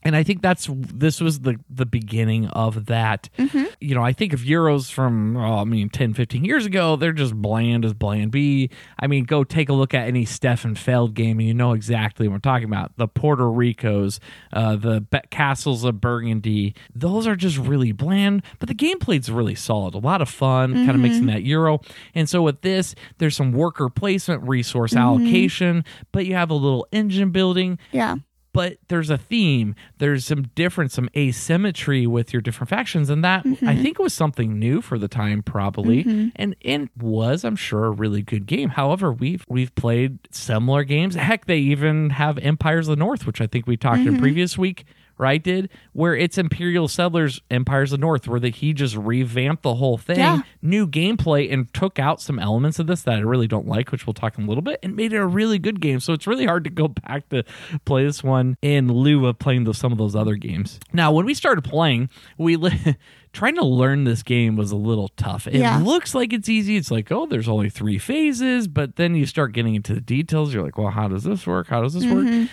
[0.05, 3.27] And I think that's this was the the beginning of that.
[3.39, 3.65] Mm-hmm.
[3.81, 7.11] You know, I think of Euros from oh, I mean 10, 15 years ago, they're
[7.11, 8.69] just bland as bland be.
[8.99, 12.27] I mean, go take a look at any Stefan Feld game and you know exactly
[12.27, 12.95] what we're talking about.
[12.97, 14.19] The Puerto Ricos,
[14.53, 19.55] uh, the Be- Castles of Burgundy, those are just really bland, but the gameplay's really
[19.55, 19.95] solid.
[19.95, 21.81] A lot of fun, kind of mixing that Euro.
[22.13, 26.87] And so with this, there's some worker placement, resource allocation, but you have a little
[26.91, 28.17] engine building Yeah.
[28.55, 29.75] But there's a theme.
[29.99, 33.67] There's some difference some asymmetry with your different factions and that Mm-hmm.
[33.67, 36.31] i think was something new for the time probably.
[36.35, 38.69] And it was i'm sure a really good game.
[38.69, 41.15] However we've we've played similar games.
[41.15, 44.15] Heck they even have empires of the north which i think we talked Mm-hmm.
[44.15, 44.85] in previous week
[45.17, 49.63] right did where it's imperial settlers empires of the north where the, he just revamped
[49.63, 50.41] the whole thing Yeah.
[50.62, 54.06] new gameplay and took out some elements of this that I really don't like, which
[54.06, 55.99] we'll talk in a little bit, and made it a really good game.
[55.99, 57.43] So it's really hard to go back to
[57.86, 60.80] play this one in lieu of playing those, some of those other games.
[60.91, 62.95] Now, when we started playing, we li-
[63.32, 65.47] trying to learn this game was a little tough.
[65.47, 65.78] It Yeah.
[65.80, 66.75] looks like it's easy.
[66.78, 70.54] It's like, oh, there's only three phases, but then you start getting into the details.
[70.54, 71.67] You're like, well, how does this work?
[71.67, 72.25] How does this work?
[72.25, 72.45] Mm-hmm.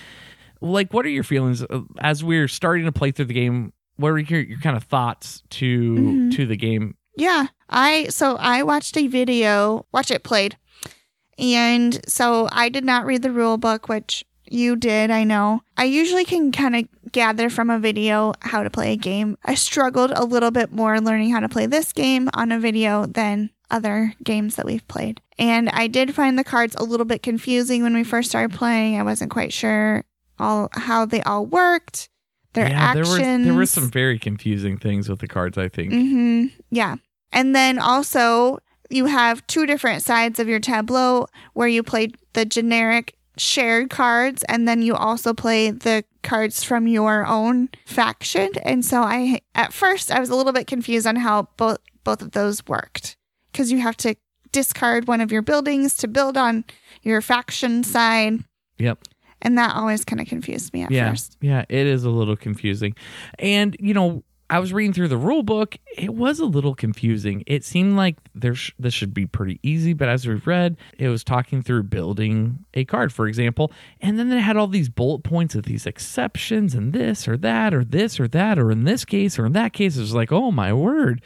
[0.62, 3.72] Like, what are your feelings uh, as we're starting to play through the game?
[3.96, 6.96] What are your, your kind of thoughts to to the game?
[7.16, 7.46] Yeah.
[7.68, 10.56] I so I watched a video, watch it played.
[11.38, 15.62] And so I did not read the rule book, which you did, I know.
[15.76, 19.38] I usually can kind of gather from a video how to play a game.
[19.44, 23.06] I struggled a little bit more learning how to play this game on a video
[23.06, 25.20] than other games that we've played.
[25.38, 29.00] And I did find the cards a little bit confusing when we first started playing.
[29.00, 30.04] I wasn't quite sure
[30.42, 32.08] all how they all worked,
[32.54, 33.08] their actions.
[33.08, 35.56] there were there were some very confusing things with the cards.
[35.56, 35.92] I think.
[35.92, 36.96] hmm Yeah.
[37.32, 38.58] And then also,
[38.90, 44.42] you have two different sides of your tableau where you play the generic shared cards,
[44.50, 48.50] and then you also play the cards from your own faction.
[48.64, 52.20] And so, I at first I was a little bit confused on how both both
[52.20, 53.16] of those worked
[53.50, 54.14] because you have to
[54.50, 56.64] discard one of your buildings to build on
[57.02, 58.40] your faction side,
[58.78, 58.98] Yep.
[59.42, 61.10] And that always kind of confused me at yeah.
[61.10, 61.36] first.
[61.40, 61.64] Yeah.
[61.68, 62.94] It is a little confusing,
[63.38, 64.22] and you know.
[64.50, 65.78] I was reading through the rule book.
[65.96, 67.42] It was a little confusing.
[67.46, 71.08] It seemed like there sh- this should be pretty easy, but as we read, it
[71.08, 75.20] was talking through building a card, for example, and then it had all these bullet
[75.22, 79.06] points of these exceptions and this or that or this or that or in this
[79.06, 79.96] case or in that case.
[79.96, 81.22] It was like, oh my word.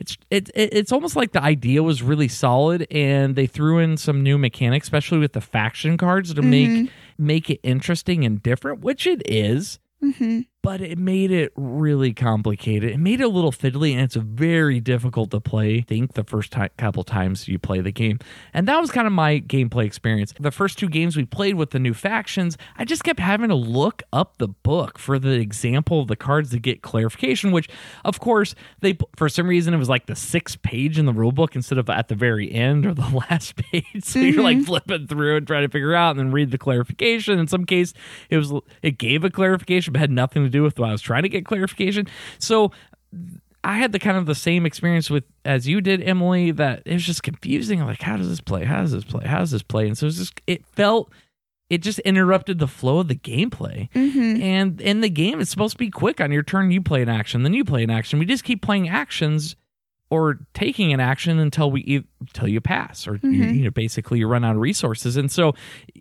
[0.00, 3.96] it's it, it it's almost like the idea was really solid and they threw in
[3.96, 6.86] some new mechanics especially with the faction cards to make mm-hmm.
[7.18, 9.78] Make it interesting and different which it is.
[10.00, 12.90] Hmm but it made it really complicated.
[12.90, 15.78] It made it a little fiddly, and it's very difficult to play.
[15.78, 18.18] I think the first ti couple times you play the game,
[18.52, 20.34] and that was kind of my gameplay experience.
[20.38, 23.54] The first two games we played with the new factions, I just kept having to
[23.54, 27.50] look up the book for the example of the cards to get clarification.
[27.50, 27.70] Which,
[28.04, 31.32] of course, they for some reason it was like the sixth page in the rule
[31.32, 34.04] book instead of at the very end or the last page.
[34.04, 34.66] So you're like mm-hmm.
[34.66, 37.38] flipping through and trying to figure out, and then read the clarification.
[37.38, 37.94] In some case,
[38.28, 38.52] it was
[38.82, 41.22] it gave a clarification, but had nothing to do do with what I was trying
[41.22, 42.06] to get clarification.
[42.38, 42.72] So
[43.64, 46.94] I had the kind of the same experience with as you did, Emily, that it
[46.94, 47.80] was just confusing.
[47.80, 48.64] Like, how does this play?
[48.64, 49.26] How does this play?
[49.26, 49.86] How does this play?
[49.86, 51.12] And so it just it felt
[51.68, 53.90] it just interrupted the flow of the gameplay.
[53.92, 54.42] Mm-hmm.
[54.42, 56.20] And in the game, it's supposed to be quick.
[56.20, 58.18] On your turn, you play an action, then you play an action.
[58.18, 59.56] We just keep playing actions
[60.10, 63.56] or taking an action until we e, until you pass, or you, Mhm.
[63.58, 65.16] you know, basically you run out of resources.
[65.18, 65.54] And so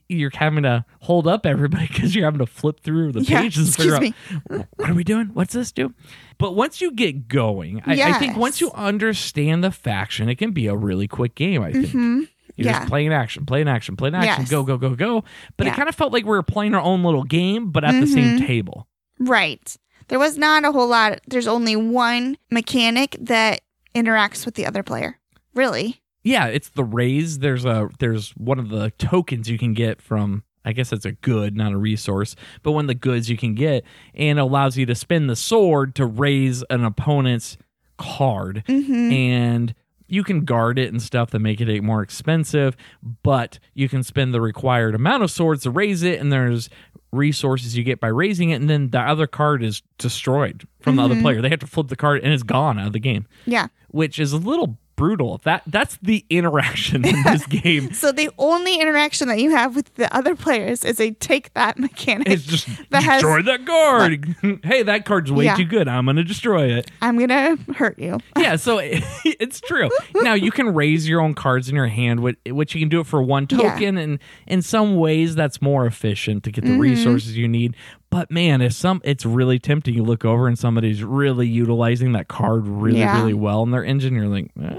[0.08, 3.76] you're having to hold up everybody because you're having to flip through the Yeah, pages
[3.76, 4.16] figure excuse
[4.50, 4.66] out me.
[4.78, 5.28] what are we doing?
[5.34, 5.94] What's this do?
[6.38, 10.52] But once you get going, I, I think once you understand the faction, it can
[10.52, 11.62] be a really quick game.
[11.62, 11.90] I think.
[11.90, 12.22] hmm
[12.56, 12.80] You're Yeah.
[12.80, 14.50] just playing an action, playing an action, playing an action, Yes.
[14.52, 15.24] go, go, go, go.
[15.58, 18.00] But it kind of felt like we were playing our own little game, but at
[18.00, 18.88] the same table.
[19.20, 19.76] Right.
[20.08, 21.20] There was not a whole lot.
[21.28, 23.62] There's only one mechanic that
[24.02, 25.20] interacts with the other player.
[25.54, 26.02] Really?
[26.24, 27.40] Yeah, it's the raze.
[27.40, 31.14] There's a there's one of the tokens you can get from I guess it's a
[31.14, 34.86] good, not a resource, but one of the goods you can get and allows you
[34.88, 37.58] to spin the sword to raze an opponent's
[37.98, 38.64] card.
[38.68, 39.12] Mm-hmm.
[39.12, 39.76] and
[40.08, 42.76] you can guard it and stuff that make it more expensive,
[43.24, 46.70] but you can spend the required amount of swords to raze it, and there's
[47.12, 51.04] resources you get by razing it, and then the other card is destroyed from the
[51.04, 51.22] other Mhm.
[51.22, 51.42] player.
[51.42, 53.68] They have to flip the card and it's gone out of the game, Yeah.
[53.90, 55.40] which is a little brutal.
[55.46, 57.94] That that's the interaction in this game.
[57.94, 61.80] So the only interaction that you have with the other players is a take that
[61.80, 62.28] mechanic.
[62.28, 64.36] It's just That has- destroy that card.
[64.66, 65.56] hey, that card's way Yeah.
[65.56, 65.88] too good.
[65.88, 66.92] I'm gonna destroy it.
[67.02, 68.18] I'm gonna hurt you.
[68.38, 69.90] yeah, so it, it's true.
[70.16, 73.00] Now you can raze your own cards in your hand, which, which you can do
[73.00, 73.58] it for one Yeah.
[73.72, 76.80] token, and in some ways that's more efficient to get the Mhm.
[76.80, 77.76] resources you need.
[78.10, 79.94] But man, if some, it's really tempting.
[79.94, 83.20] You look over and somebody's really utilizing that card really, Yeah.
[83.20, 84.16] really well in their engine.
[84.16, 84.76] You're like, "Uh,"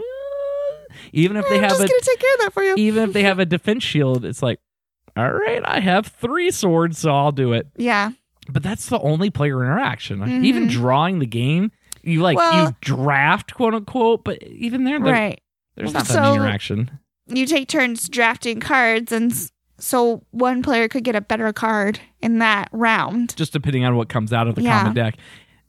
[1.12, 2.74] even if they I'm have just a, gonna take care of that for you.
[2.76, 4.60] even if they have a defense shield, it's like,
[5.16, 8.12] all right, I have three swords, so I'll do it Yeah.
[8.50, 10.44] but that's the only player interaction.
[10.44, 11.70] Even drawing the game,
[12.02, 12.56] you like Mm-hmm.
[12.56, 15.40] Well- you draft quote unquote, but even there, there- Right.
[15.76, 16.90] there's not that So- many interaction.
[17.26, 19.32] You take turns drafting cards, and
[19.78, 23.36] so one player could get a better card in that round.
[23.36, 24.78] Just depending on what comes out of the Yeah.
[24.80, 25.16] common deck.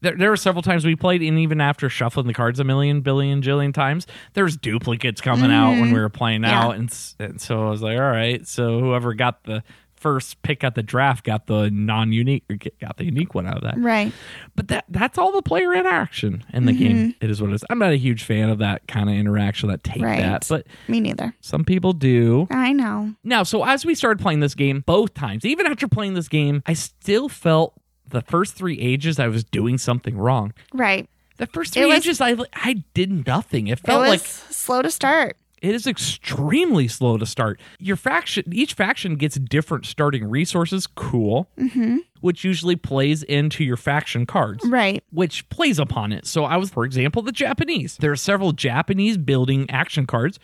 [0.01, 3.01] There, there were several times we played, and even after shuffling the cards a million,
[3.01, 5.93] billion, jillion times, there's duplicates coming out when Mhm.
[5.93, 6.57] we were playing Yeah.
[6.63, 9.61] out, and, and so I was like, all right, so whoever got the
[9.99, 12.43] first pick at the draft got the non-unique,
[12.79, 13.77] got the unique one out of that.
[13.77, 14.11] Right.
[14.55, 16.83] But that that's all the player interaction in the Mm-hmm.
[16.83, 17.15] game.
[17.21, 17.63] It is what it is.
[17.69, 20.19] I'm not a huge fan of that kind of interaction that take Right.
[20.21, 21.33] that, but Me neither.
[21.41, 22.47] some people do.
[22.51, 23.13] I know.
[23.23, 26.63] Now, so as we started playing this game, both times, even after playing this game,
[26.65, 27.73] I still felt
[28.07, 30.53] the first three ages I was doing something wrong.
[30.73, 31.07] Right.
[31.37, 33.67] The first three was- ages, I I did nothing.
[33.67, 35.37] It It felt was like slow to start.
[35.61, 37.59] It is extremely slow to start.
[37.79, 40.87] Your faction, each faction gets different starting resources.
[40.87, 41.49] Cool.
[41.57, 41.97] Mm-hmm.
[42.21, 44.65] Which usually plays into your faction cards.
[44.67, 45.03] Right.
[45.11, 46.25] which plays upon it.
[46.27, 47.95] So I was, for example, the Japanese.
[47.97, 50.37] There are several Japanese building action cards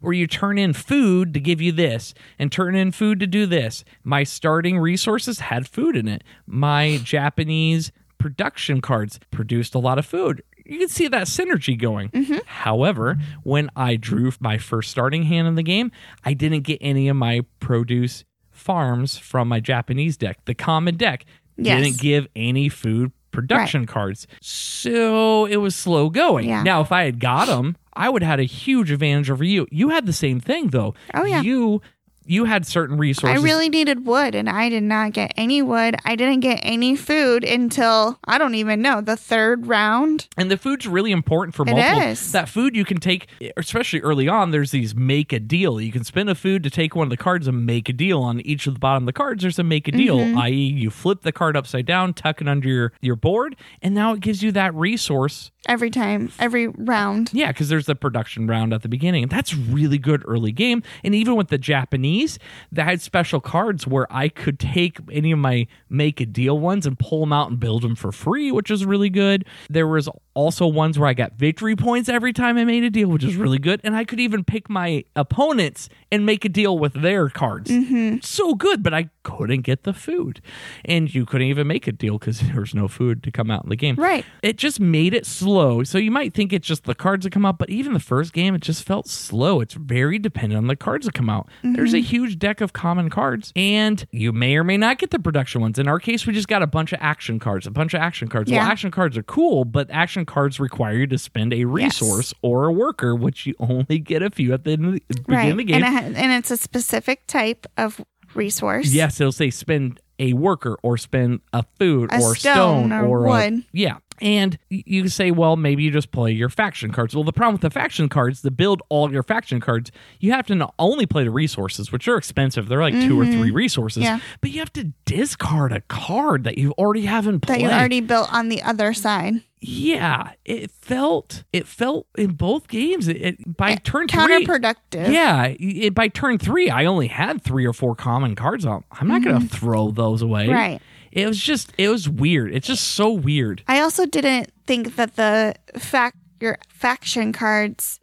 [0.00, 3.44] where you turn in food to give you this and turn in food to do
[3.44, 3.84] this.
[4.04, 6.24] My starting resources had food in it.
[6.46, 10.42] My Japanese production cards produced a lot of food.
[10.68, 12.10] You can see that synergy going.
[12.10, 12.38] Mm-hmm.
[12.46, 15.90] However, when I drew my first starting hand in the game,
[16.24, 20.44] I didn't get any of my produce farms from my Japanese deck.
[20.44, 21.24] The common deck
[21.56, 21.82] Yes.
[21.82, 24.26] didn't give any food production cards.
[24.40, 26.48] So it was slow going.
[26.48, 26.62] Yeah.
[26.62, 29.66] Now, if I had got them, I would have had a huge advantage over you.
[29.70, 30.94] You had the same thing though.
[31.14, 31.42] Oh, yeah.
[31.42, 31.82] You
[32.28, 33.40] you had certain resources.
[33.40, 35.96] I really needed wood and I did not get any wood.
[36.04, 40.28] I didn't get any food until I don't even know the third round.
[40.36, 42.02] And the food's really important for It multiple.
[42.02, 42.32] is.
[42.32, 44.50] That food you can take, especially early on.
[44.50, 45.80] There's these make a deal.
[45.80, 48.22] You can spend a food to take one of the cards and make a deal.
[48.22, 50.18] On each of the bottom of the cards, there's a make a deal.
[50.18, 50.38] Mm-hmm.
[50.38, 54.12] I.e., you flip the card upside down, tuck it under your your board, and now
[54.12, 57.30] it gives you that resource Every time, every round.
[57.32, 59.24] Yeah, because there's the production round at the beginning.
[59.24, 60.82] And that's really good early game.
[61.02, 62.38] And even with the Japanese,
[62.70, 66.86] they had special cards where I could take any of my make a deal ones
[66.86, 69.44] and pull them out and build them for free, which is really good.
[69.68, 73.08] There was also ones where I got victory points every time I made a deal,
[73.08, 73.80] which is really good.
[73.82, 77.68] And I could even pick my opponents and make a deal with their cards.
[77.72, 78.18] Mm-hmm.
[78.22, 80.40] So good, but I couldn't get the food.
[80.84, 83.64] And you couldn't even make a deal because there was no food to come out
[83.64, 84.24] in the game Right.
[84.42, 85.82] it just made it slow.
[85.82, 88.32] So you might think it's just the cards that come out, but even the first
[88.32, 89.60] game, it just felt slow.
[89.60, 91.48] It's very dependent on the cards that come out.
[91.64, 91.72] Mm-hmm.
[91.72, 95.18] There's a huge deck of common cards, and you may or may not get the
[95.18, 95.80] production ones.
[95.80, 98.28] In our case, we just got a bunch of action cards, a bunch of action
[98.28, 98.50] cards.
[98.52, 102.66] Well, action cards are cool, but action cards require you to spend a resource or
[102.66, 105.50] a worker, which you only get a few at the end of the beginning Right.
[105.50, 105.82] of the game.
[105.82, 108.00] And, it and it's a specific type of
[108.34, 108.92] resource.
[108.92, 113.24] Yes, it'll say spend a worker or spend a food A or stone stone or
[113.26, 113.64] a- wood.
[113.72, 113.96] yeah.
[114.20, 117.14] And you say, well, maybe you just play your faction cards.
[117.14, 120.44] Well, the problem with the faction cards, to build all your faction cards, you have
[120.48, 122.66] to not only play the resources, which are expensive.
[122.68, 124.02] They're like two or three resources.
[124.02, 124.16] Mm-hmm.
[124.16, 124.20] Yeah.
[124.40, 127.58] But you have to discard a card that you already have in play.
[127.58, 129.34] That you already built on the other side.
[129.60, 130.32] Yeah.
[130.44, 133.08] It felt, it felt in both games.
[133.08, 134.46] It, it by turn three.
[134.46, 135.12] Counterproductive.
[135.12, 138.84] Yeah, it, by turn three, I only had three or four common cards out.
[138.92, 140.46] I'm not going to throw those away.
[140.46, 140.54] Mm-hmm.
[140.54, 140.82] Right.
[141.10, 142.54] It was just, it was weird.
[142.54, 143.62] It's just so weird.
[143.66, 147.98] I also didn't think that the fact your faction cards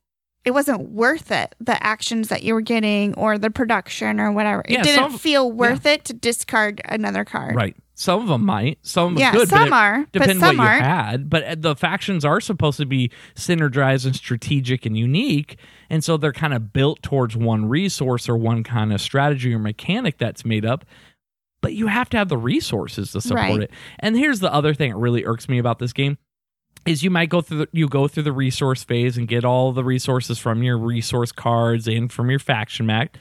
[0.46, 4.62] it wasn't worth it the actions that you were getting or the production or whatever.
[4.66, 7.56] It Yeah, didn't some- feel worth it to discard another card.
[7.56, 7.76] Right.
[7.98, 8.78] Some of them might.
[8.82, 9.48] Some of them Yeah, could.
[9.48, 10.84] some but it are, but Depends some what you aren't.
[10.86, 11.30] had.
[11.30, 15.58] But uh, the factions are supposed to be synergized and strategic and unique,
[15.90, 19.60] and so they're kind of built towards one resource or one kind of strategy or
[19.60, 20.84] mechanic that's made up.
[21.62, 23.62] But you have to have the resources to support Right.
[23.62, 23.72] it.
[24.00, 26.18] And here's the other thing that really irks me about this game
[26.86, 29.72] is you might go through the, you go through the resource phase and get all
[29.72, 33.18] the resources from your resource cards and from your faction map.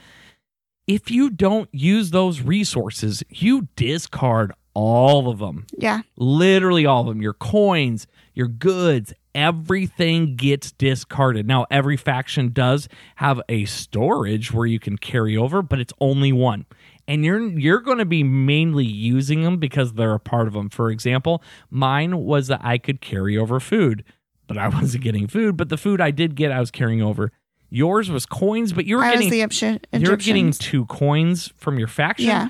[0.87, 5.65] If you don't use those resources, you discard all of them.
[5.77, 6.01] Yeah.
[6.17, 7.21] Literally all of them.
[7.21, 11.47] Your coins, your goods, everything gets discarded.
[11.47, 16.31] Now, every faction does have a storage where you can carry over, but it's only
[16.31, 16.65] one.
[17.07, 20.69] And you're you're going to be mainly using them because they're a part of them.
[20.69, 24.03] For example, mine was that I could carry over food,
[24.47, 25.55] but I wasn't getting food.
[25.55, 27.31] But the food I did get, I was carrying over.
[27.69, 31.77] Yours was coins, but you were I getting the Egyptian, you're getting two coins from
[31.77, 32.27] your faction.
[32.27, 32.49] Yeah.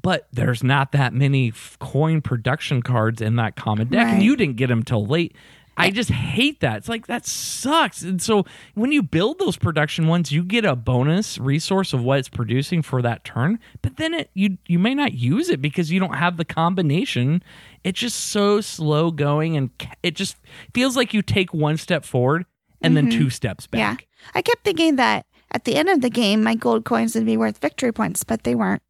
[0.00, 4.36] But there's not that many f- coin production cards in that common deck, and you
[4.36, 5.36] didn't get them till late.
[5.76, 6.76] I just hate that.
[6.78, 8.02] It's like that sucks.
[8.02, 8.44] And so
[8.74, 12.82] when you build those production ones, you get a bonus resource of what it's producing
[12.82, 13.58] for that turn.
[13.80, 17.42] But then it you you may not use it because you don't have the combination.
[17.84, 19.70] It's just so slow going, and
[20.02, 20.36] it just
[20.74, 22.44] feels like you take one step forward
[22.82, 23.76] and then two steps Mm-hmm.
[23.78, 23.90] Yeah.
[23.94, 24.06] back.
[24.34, 27.36] I kept thinking that at the end of the game, my gold coins would be
[27.36, 28.82] worth victory points, but they weren't.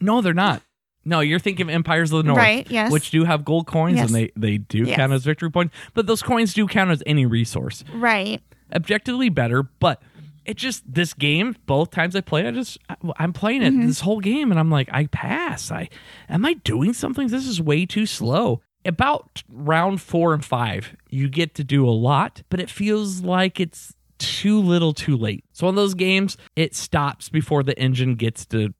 [0.00, 0.62] No, they're not.
[1.04, 2.92] No, you're thinking of Empires of the North, Right, yes.
[2.92, 4.06] which do have gold coins Yes.
[4.08, 4.96] and they they do Yes.
[4.96, 5.74] count as victory points.
[5.94, 7.84] But those coins do count as any resource.
[7.94, 8.42] Right.
[8.74, 10.02] Objectively better, but
[10.44, 11.56] it just this game.
[11.66, 12.78] Both times I play, I just
[13.16, 13.86] I'm playing it mm-hmm.
[13.86, 15.70] this whole game, and I'm like, I pass.
[15.70, 15.88] I
[16.28, 17.28] am I doing something?
[17.28, 18.60] This is way too slow.
[18.84, 23.60] About round four and five, you get to do a lot, but it feels like
[23.60, 25.44] it's too little, too late.
[25.52, 28.72] So on those games, it stops before the engine gets to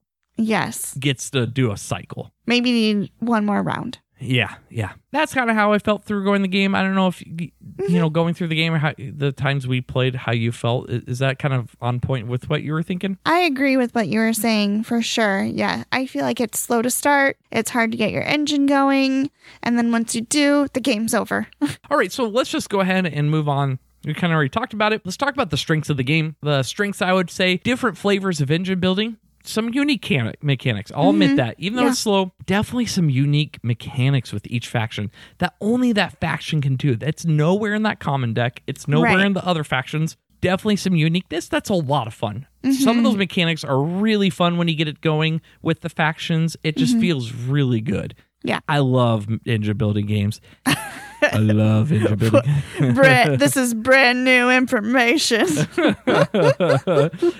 [0.42, 0.94] Yes.
[0.94, 2.32] gets to do a cycle.
[2.46, 3.98] Maybe need one more round.
[4.22, 4.92] Yeah, yeah.
[5.12, 6.74] That's kind of how I felt through going the game.
[6.74, 7.50] I don't know if you
[7.88, 10.90] you know going through the game or how the times we played, how you felt.
[10.90, 13.16] Is that kind of on point with what you were thinking?
[13.24, 15.42] I agree with what you were saying for sure.
[15.42, 15.84] Yeah.
[15.90, 17.38] I feel like it's slow to start.
[17.50, 19.30] It's hard to get your engine going.
[19.62, 21.46] And then once you do, the game's over.
[21.90, 23.78] All right, so let's just go ahead and move on.
[24.04, 25.02] We kind of already talked about it.
[25.04, 26.36] Let's talk about the strengths of the game.
[26.42, 29.16] The strengths, I would say, different flavors of engine building.
[29.42, 30.92] Some unique can- mechanics.
[30.94, 31.36] I'll admit mm-hmm.
[31.36, 31.54] that.
[31.58, 31.90] Even though Yeah.
[31.90, 36.94] it's slow, definitely some unique mechanics with each faction that only that faction can do.
[36.96, 38.62] That's nowhere in that common deck.
[38.66, 39.26] It's nowhere Right.
[39.26, 40.16] in the other factions.
[40.40, 41.48] Definitely some uniqueness.
[41.48, 42.46] That's a lot of fun.
[42.62, 43.02] Some of mm-hmm.
[43.04, 46.56] those mechanics are really fun when you get it going with the factions.
[46.62, 47.00] It just mm-hmm.
[47.00, 48.14] feels really good.
[48.42, 48.60] Yeah.
[48.68, 50.40] I love engine building games.
[51.32, 52.94] I love engine building.
[52.94, 55.42] Brett, this is brand new information.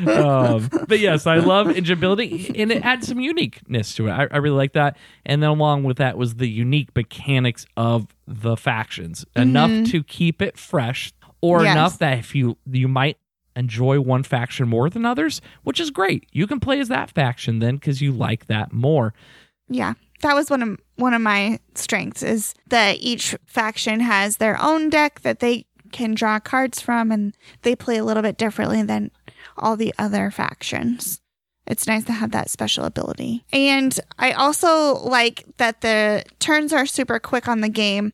[0.07, 4.11] um, but yes, I love engine building, and it adds some uniqueness to it.
[4.13, 4.97] I, I really like that.
[5.27, 10.41] And then along with that was the unique mechanics of the factions, enough to keep
[10.43, 11.73] it fresh, or Yes.
[11.73, 13.17] enough that if you you might
[13.57, 16.27] enjoy one faction more than others, which is great.
[16.33, 19.13] You can play as that faction then because you like that more.
[19.69, 19.95] yeah.
[20.21, 24.91] That was one of one of my strengths is that each faction has their own
[24.91, 29.11] deck that they can draw cards from and they play a little bit differently than
[29.57, 31.21] all the other factions.
[31.67, 33.45] It's nice to have that special ability.
[33.53, 38.13] And I also like that the turns are super quick on the game.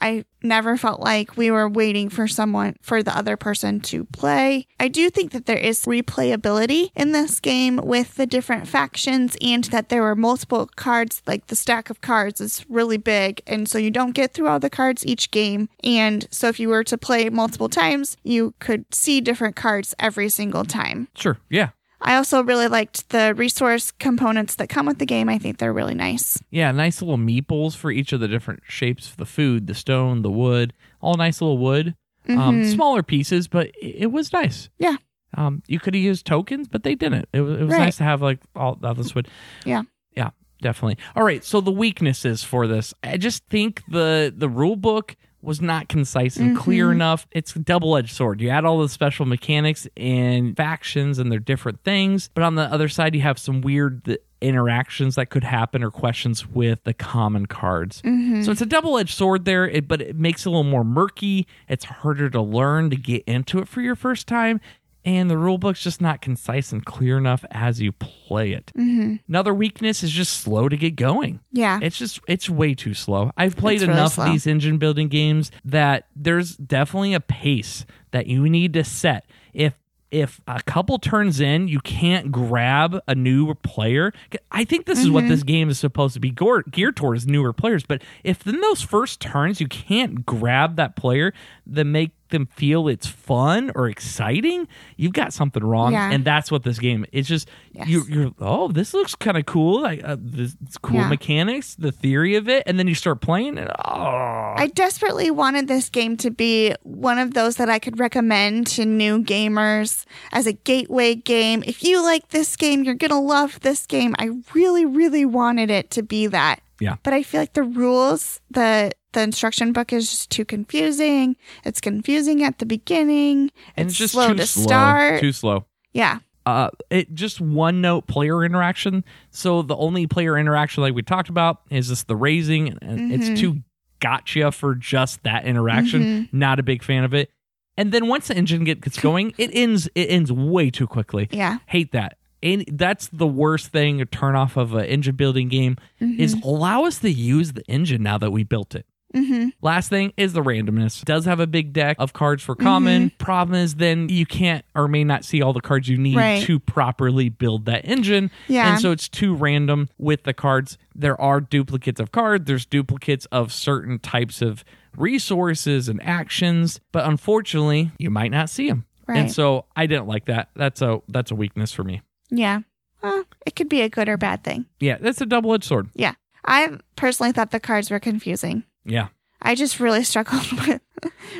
[0.00, 4.66] I never felt like we were waiting for someone, for the other person to play.
[4.78, 9.64] I do think that there is replayability in this game with the different factions and
[9.64, 13.42] that there were multiple cards, like the stack of cards is really big.
[13.46, 15.68] And so you don't get through all the cards each game.
[15.82, 20.28] And so if you were to play multiple times, you could see different cards every
[20.28, 21.08] single time.
[21.14, 21.70] Sure, yeah,
[22.04, 25.28] I also really liked the resource components that come with the game.
[25.28, 26.38] I think they're really nice.
[26.50, 26.70] yeah.
[26.70, 30.30] Nice little meeples for each of the different shapes of the food, the stone, the
[30.30, 31.94] wood, all nice little wood.
[32.28, 34.70] Um, smaller pieces, but it, it was nice.
[34.78, 34.96] Yeah.
[35.36, 37.28] Um, you could have used tokens, but they didn't.
[37.32, 37.80] It was, it was Right.
[37.80, 39.28] nice to have like all, all this wood.
[39.64, 39.82] Yeah.
[40.16, 40.30] Yeah.
[40.62, 40.96] definitely.
[41.16, 45.60] All right, so the weaknesses for this, I just think the the rule book was
[45.60, 46.92] not concise and clear mm-hmm.
[46.92, 47.26] enough.
[47.30, 48.40] It's a double edged sword.
[48.40, 52.30] You add all the special mechanics and factions, and they're different things.
[52.34, 56.46] But on the other side, you have some weird interactions that could happen or questions
[56.46, 58.02] with the common cards.
[58.02, 58.42] Mm-hmm.
[58.42, 60.84] So it's a double edged sword there, it, but it makes it a little more
[60.84, 61.46] murky.
[61.68, 64.60] It's harder to learn to get into it for your first time.
[65.04, 68.72] And the rule book's just not concise and clear enough as you play it.
[68.76, 69.16] Mm-hmm.
[69.28, 71.40] Another weakness is just slow to get going.
[71.52, 71.78] Yeah.
[71.82, 73.30] It's just it's way too slow.
[73.36, 78.26] I've played It's enough of these engine building games that there's definitely a pace that
[78.26, 79.26] you need to set.
[79.52, 79.74] If
[80.14, 84.12] if a couple turns in, you can't grab a new player.
[84.52, 85.30] I think this is what mm-hmm.
[85.30, 87.82] this game is supposed to be geared towards newer players.
[87.84, 91.34] But if in those first turns you can't grab that player
[91.66, 95.92] then make them feel it's fun or exciting, you've got something wrong.
[95.92, 96.10] Yeah.
[96.10, 97.06] And that's what this game.
[97.12, 97.88] It's just Yes.
[97.88, 99.82] you, you're oh this looks kind of cool.
[99.82, 101.08] Like uh, this it's cool Yeah.
[101.08, 105.66] mechanics, the theory of it, and then you start playing and oh I desperately wanted
[105.68, 110.46] this game to be one of those that I could recommend to new gamers as
[110.46, 111.62] a gateway game.
[111.66, 114.14] If you like this game, you're going to love this game.
[114.18, 116.60] I really, really wanted it to be that.
[116.80, 116.96] Yeah.
[117.02, 121.36] But I feel like the rules, the the instruction book is just too confusing.
[121.64, 123.50] It's confusing at the beginning.
[123.76, 124.62] and it's it's just slow too to slow.
[124.64, 125.20] start.
[125.20, 125.64] Too slow.
[125.92, 126.18] yeah.
[126.46, 131.30] uh it just one note player interaction so the only player interaction like we talked
[131.30, 133.34] about is just the razing and it's mm-hmm.
[133.34, 133.62] too
[134.00, 136.38] gotcha for just that interaction mm-hmm.
[136.38, 137.30] not a big fan of it
[137.78, 141.58] and then once the engine gets going it ends it ends way too quickly Yeah.
[141.66, 144.02] hate that and that's the worst thing.
[144.02, 146.46] A turn off of an engine building game is mm-hmm.
[146.46, 148.84] allow us to use the engine now that we built it
[149.14, 149.48] Mm-hmm.
[149.62, 151.00] Last thing is the randomness.
[151.00, 153.10] It does have a big deck of cards for common.
[153.10, 153.16] Mm-hmm.
[153.24, 156.42] Problem is then you can't or may not see all the cards you need Right.
[156.44, 158.30] to properly build that engine.
[158.48, 158.72] Yeah.
[158.72, 160.76] And so it's too random with the cards.
[160.94, 164.64] There are duplicates of cards, there's duplicates of certain types of
[164.96, 168.84] resources and actions, but unfortunately, you might not see them.
[169.06, 170.48] And so I didn't like that.
[170.56, 172.00] That's a that's a weakness for me.
[172.30, 172.60] Yeah.
[173.02, 174.64] Well, it could be a good or bad thing.
[174.80, 175.90] Yeah, that's a double-edged sword.
[175.94, 176.14] Yeah.
[176.46, 178.64] I personally thought the cards were confusing.
[178.84, 179.08] Yeah.
[179.42, 180.80] I just really struggled with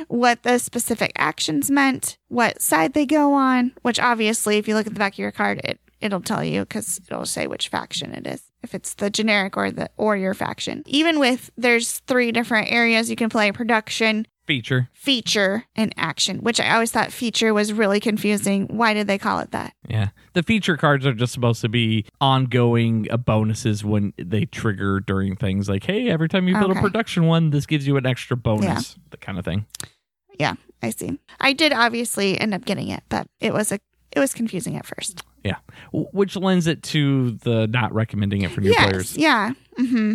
[0.07, 4.87] what the specific actions meant, what side they go on, which obviously, if you look
[4.87, 8.13] at the back of your card, it it'll tell you because it'll say which faction
[8.13, 8.43] it is.
[8.61, 10.83] If it's the generic or the or your faction.
[10.85, 14.89] Even with there's three different areas you can play: production, Feature.
[14.93, 16.39] feature, and action.
[16.39, 18.67] Which I always thought feature was really confusing.
[18.67, 19.73] Why did they call it that?
[19.87, 20.09] Yeah.
[20.33, 25.67] The feature cards are just supposed to be ongoing bonuses when they trigger during things
[25.67, 28.97] like, hey, every time you build a production one, this gives you an extra bonus,
[29.09, 29.65] the kind of thing.
[30.39, 31.19] Yeah, I see.
[31.39, 33.79] I did obviously end up getting it, but it was a
[34.11, 35.23] it was confusing at first.
[35.43, 35.57] Yeah.
[35.91, 39.17] Which lends it to the not recommending it for new yes, players.
[39.17, 39.51] yeah.
[39.79, 40.13] Mm hmm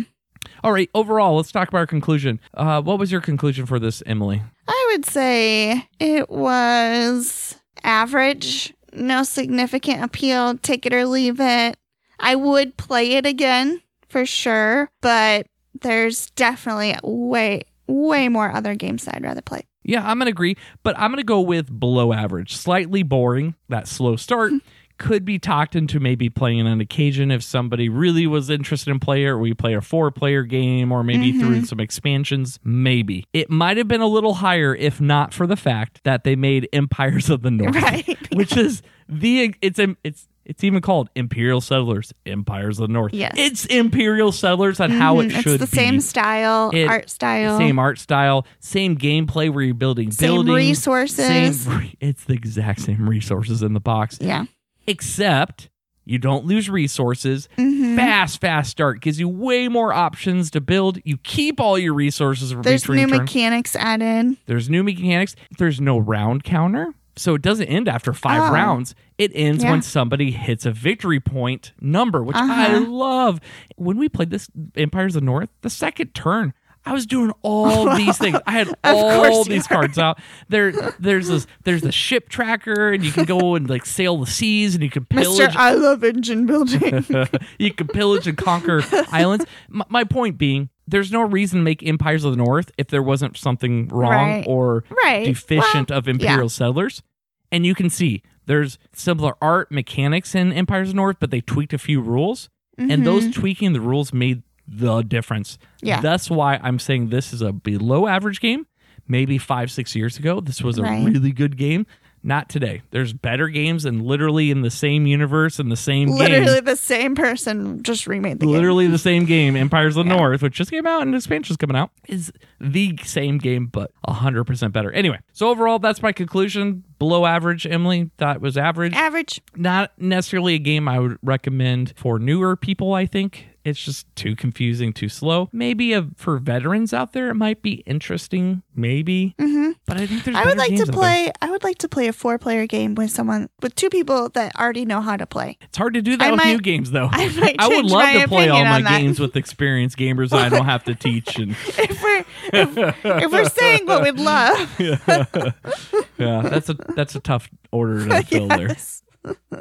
[0.63, 0.89] All right.
[0.93, 2.39] Overall, let's talk about our conclusion.
[2.53, 4.41] Uh, what was your conclusion for this, Emily?
[4.67, 11.77] I would say it was average, no significant appeal, take it or leave it.
[12.19, 15.47] I would play it again for sure, but
[15.81, 19.65] there's definitely way, way more other games that I'd rather play.
[19.83, 22.55] Yeah, I'm going to agree, but I'm going to go with below average.
[22.55, 24.53] Slightly boring, that slow start.
[25.01, 29.35] Could be talked into maybe playing on occasion if somebody really was interested in player.
[29.35, 32.59] or we play a four player game, or maybe threw in some expansions.
[32.63, 33.25] Maybe.
[33.33, 36.69] It might have been a little higher if not for the fact that they made
[36.71, 37.75] Empires of the North.
[37.75, 38.17] Right.
[38.33, 43.13] Which is the it's a it's it's even called Imperial Settlers, Empires of the North.
[43.13, 43.33] Yes.
[43.37, 45.83] It's Imperial Settlers and how it Mhm, should It's the be.
[45.83, 47.57] same style, It- art style.
[47.57, 51.61] Same art style, same gameplay where you're building Same buildings, resources.
[51.61, 54.45] Same, it's the exact same resources in the box, Yeah.
[54.91, 55.69] Except
[56.05, 57.47] you don't lose resources.
[57.57, 57.95] Mhm.
[57.95, 60.99] Fast, fast start gives you way more options to build.
[61.05, 63.11] You keep all your resources There's new turns.
[63.11, 64.35] mechanics added.
[64.45, 65.35] There's new mechanics.
[65.57, 66.93] There's no round counter.
[67.17, 68.53] So it doesn't end after five Oh.
[68.53, 68.95] rounds.
[69.17, 69.71] It ends Yeah.
[69.71, 72.85] when somebody hits a victory point number, which I Uh-huh.
[72.89, 73.39] love.
[73.75, 76.53] When we played this Empires of the North, the second turn,
[76.85, 78.37] I was doing all these things.
[78.45, 80.19] I had all these cards out.
[80.49, 84.25] There, there's this, there's the ship tracker, and you can go and like sail the
[84.25, 85.55] seas, and you can Mister, pillage.
[85.55, 87.05] I love engine building.
[87.59, 89.45] you can pillage and conquer islands.
[89.69, 93.03] My, my point being, there's no reason to make Empires of the North if there
[93.03, 94.45] wasn't something wrong Right.
[94.47, 95.25] or Right.
[95.25, 97.03] deficient Well, of imperial settlers.
[97.51, 101.41] And you can see there's similar art mechanics in Empires of the North, but they
[101.41, 103.39] tweaked a few rules, and those mm-hmm.
[103.39, 105.57] tweaking the rules made the difference.
[105.81, 106.01] Yeah.
[106.01, 108.65] that's why I'm saying this is a below average game.
[109.07, 111.03] Maybe five, six years ago, this was a Right.
[111.05, 111.85] really good game.
[112.23, 112.83] Not today.
[112.91, 116.65] There's better games and literally in the same universe in the same Literally game.
[116.65, 118.53] the same person just remade the game.
[118.53, 121.75] Literally the same game, Empires of the North, which just came out and expansion's coming
[121.75, 124.91] out, is the same game, but 100% better.
[124.91, 126.83] Anyway, so overall, that's my conclusion.
[126.99, 128.11] Below average, Emily.
[128.17, 128.93] That was average.
[128.93, 129.41] Average.
[129.55, 133.47] Not necessarily a game I would recommend for newer people, I think.
[133.63, 135.49] It's just too confusing, too slow.
[135.51, 138.63] Maybe a, for veterans out there, it might be interesting.
[138.75, 139.35] Maybe.
[139.39, 139.71] Mm-hmm.
[139.85, 141.31] But I think there's I would like to play.
[141.41, 144.85] I would like to play a four-player game with someone with two people that already
[144.85, 145.57] know how to play.
[145.61, 147.09] It's hard to do that I with might- new games, though.
[147.11, 150.83] I might would love to play all my games with experienced gamers I don't have
[150.85, 151.37] to teach.
[151.37, 154.79] And If we're if, if we're saying what we'd love,
[156.17, 158.75] yeah, that's a that's a tough order to fill there.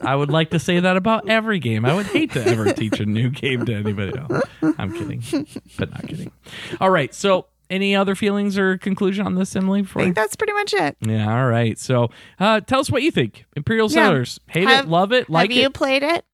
[0.03, 1.85] I would like to say that about every game.
[1.85, 4.43] I would hate to ever teach a new game to anybody else.
[4.79, 5.23] I'm kidding,
[5.79, 6.33] but not kidding.
[6.81, 7.13] All right.
[7.15, 9.81] So, any other feelings or conclusion on this, Emily?
[9.81, 10.97] I Before think that's pretty much it.
[11.01, 11.31] yeah.
[11.33, 11.79] All right.
[11.79, 12.09] So,
[12.39, 13.45] uh, tell us what you think.
[13.55, 13.95] Imperial Yeah.
[14.07, 14.41] Settlers.
[14.49, 14.89] Hate Have- it?
[14.91, 15.29] Love it?
[15.31, 15.55] Like it.
[15.55, 15.75] Have you it?
[15.75, 16.25] played it?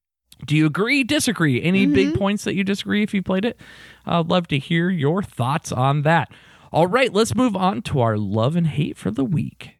[0.47, 1.03] Do you agree?
[1.03, 1.62] Disagree?
[1.62, 2.18] Any big Mm-hmm.
[2.18, 3.59] points that you disagree if you played it?
[4.07, 6.31] I'd love to hear your thoughts on that.
[6.72, 9.79] All right, let's move on to our love and hate for the week.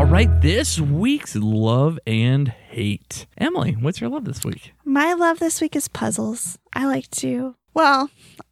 [0.00, 3.26] All right, this week's love and hate.
[3.36, 4.72] Emily, what's your love this week?
[4.82, 6.58] My love this week is puzzles.
[6.72, 7.54] I like to.
[7.74, 8.08] Well,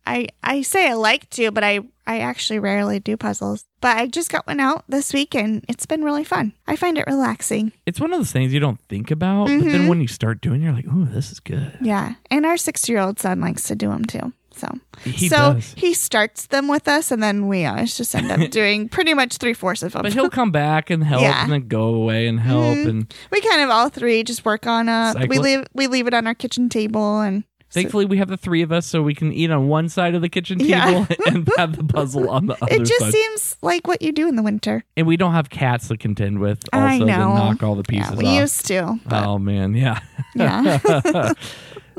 [0.07, 3.64] I I say I like to, but I I actually rarely do puzzles.
[3.80, 6.53] But I just got one out this week and it's been really fun.
[6.66, 7.72] I find it relaxing.
[7.86, 9.88] It's one of those things you don't think about, but then Mhm.
[9.88, 13.18] when you start doing, it, you're like, "Ooh, this is good." Yeah, and our six-year-old
[13.20, 14.34] son likes to do them too.
[14.59, 15.74] So He so does.
[15.76, 19.36] he starts them with us, and then we always just end up doing pretty much
[19.38, 20.02] three fourths of them.
[20.02, 21.42] But he'll come back and help, Yeah.
[21.44, 22.88] and then go away and help, Mhm.
[22.88, 25.12] and we kind of all three just work on a.
[25.14, 25.40] Cycle We it.
[25.42, 28.72] leave we leave it on our kitchen table, and Thankfully, we have the three of
[28.72, 30.86] us, so we can eat on one side of the kitchen Yeah.
[30.86, 33.12] table and have the puzzle on the other it just side.
[33.12, 34.84] seems like what you do in the winter.
[34.96, 37.34] and we don't have cats to contend with, also I to know.
[37.34, 38.40] knock all the Yeah, pieces we off.
[38.40, 38.98] used to.
[39.04, 40.00] But oh man, yeah,
[40.34, 40.78] yeah.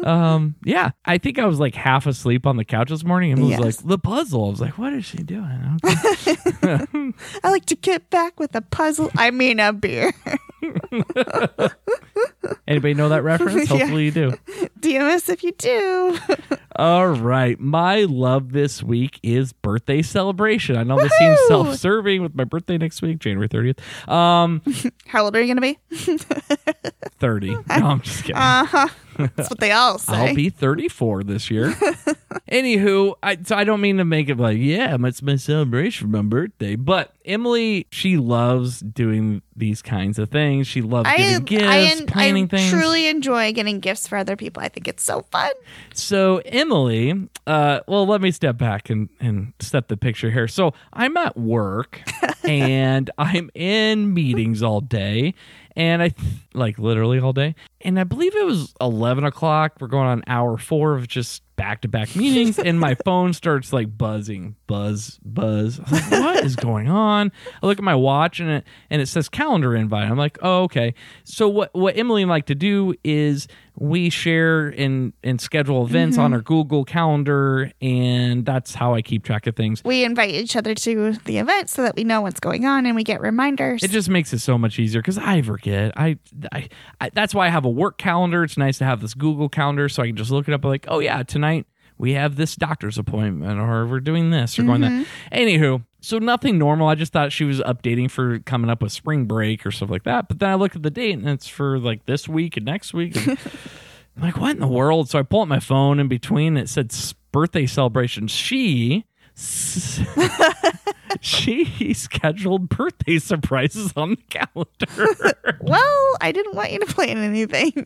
[0.06, 0.91] Um, yeah.
[1.06, 3.60] I think I was like half asleep on the couch this morning, and was Yes.
[3.62, 4.45] like the puzzle.
[4.45, 6.36] I was like, "What is she doing?" Okay.
[7.43, 9.10] I like to get back with a puzzle.
[9.16, 10.12] I mean, a beer.
[12.68, 13.68] Anybody know that reference?
[13.70, 14.34] Hopefully, you do.
[14.80, 16.18] DMS if you do.
[16.76, 17.60] All right.
[17.60, 20.78] My love this week is birthday celebration.
[20.78, 23.80] I know this seems self serving with my birthday next week, January 30th.
[24.10, 24.62] Um,
[25.07, 26.18] How old are you going to be?
[27.20, 27.49] 30.
[27.49, 28.36] No, I'm just kidding.
[28.36, 28.88] Uh huh.
[29.36, 30.14] That's what they all say.
[30.30, 31.72] I'll be 34 this year.
[32.49, 36.18] Anywho, I, so I don't mean to make it like, yeah, it's my celebration for
[36.18, 36.78] my birthday.
[36.78, 40.49] But Emily, she loves doing these kinds of things.
[40.64, 42.70] She loves I, giving gifts, I, planning I things.
[42.70, 44.62] truly enjoy getting gifts for other people.
[44.62, 45.52] I think it's so fun.
[45.93, 50.47] So Emily, uh, well, let me step back and, and set the picture here.
[50.47, 52.02] So I'm at work
[52.43, 55.34] and I'm in meetings all day,
[55.76, 56.14] and I
[56.54, 57.56] like literally all day.
[57.82, 59.74] And I believe it was eleven o'clock.
[59.80, 63.72] We're going on hour four of just back to back meetings, and my phone starts
[63.72, 65.80] like buzzing, buzz, buzz.
[65.92, 67.32] Like, what is going on?
[67.62, 70.10] I look at my watch and it and it says calendar invite.
[70.10, 70.94] I'm like, oh okay.
[71.24, 73.48] So what what Emily like to do is
[73.80, 76.36] we share and and schedule events on mm-hmm.
[76.36, 79.84] our Google Calendar, and that's how I keep track of things.
[79.84, 82.96] We invite each other to the event so that we know what's going on and
[82.96, 83.82] we get reminders.
[83.82, 85.94] It just makes it so much easier because I forget.
[85.98, 86.18] I,
[86.52, 86.70] I,
[87.00, 88.44] I, that's why I have a work calendar.
[88.44, 90.66] It's nice to have this Google calendar so I can just look it up.
[90.66, 91.66] Like, oh yeah, tonight
[91.98, 94.92] we have this doctor's appointment, or we're doing this, or going that.
[94.92, 95.36] Mm-hmm.
[95.36, 96.88] Anywho, so nothing normal.
[96.88, 100.04] I just thought she was updating for coming up with spring break or stuff like
[100.04, 100.28] that.
[100.28, 102.93] But then I looked at the date and it's for like this week and next
[102.93, 103.16] week.
[103.16, 103.38] And
[104.18, 105.10] I'm like, what in the world?
[105.10, 106.58] So I pull up my phone in between.
[106.58, 106.93] It said
[107.32, 108.28] birthday celebration.
[108.28, 109.06] She.
[111.22, 115.58] she scheduled birthday surprises on the calendar.
[115.62, 117.86] well, I didn't want you to plan anything.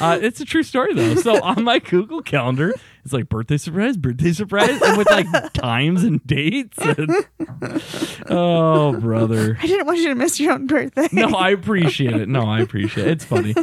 [0.00, 1.14] Uh, it's a true story though.
[1.14, 2.74] So on my Google calendar,
[3.04, 6.78] it's like birthday surprise, birthday surprise, and with like times and dates.
[6.78, 7.10] And,
[8.30, 9.58] oh, brother.
[9.60, 11.08] I didn't want you to miss your own birthday.
[11.12, 12.28] No, I appreciate it.
[12.28, 13.10] No, I appreciate it.
[13.12, 13.54] It's funny.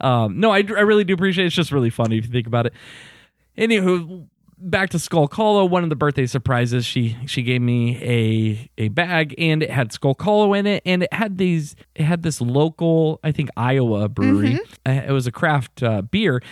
[0.00, 1.46] Um, no, I, I really do appreciate it.
[1.48, 2.74] It's just really funny if you think about it.
[3.56, 4.26] Anywho,
[4.58, 5.64] back to Skull Hollow.
[5.64, 9.92] One of the birthday surprises, she she gave me a a bag and it had
[9.92, 14.08] Skull Hollow in it, and it had these it had this local, I think Iowa
[14.08, 14.58] brewery.
[14.86, 16.42] Uh, It was a craft uh, beer.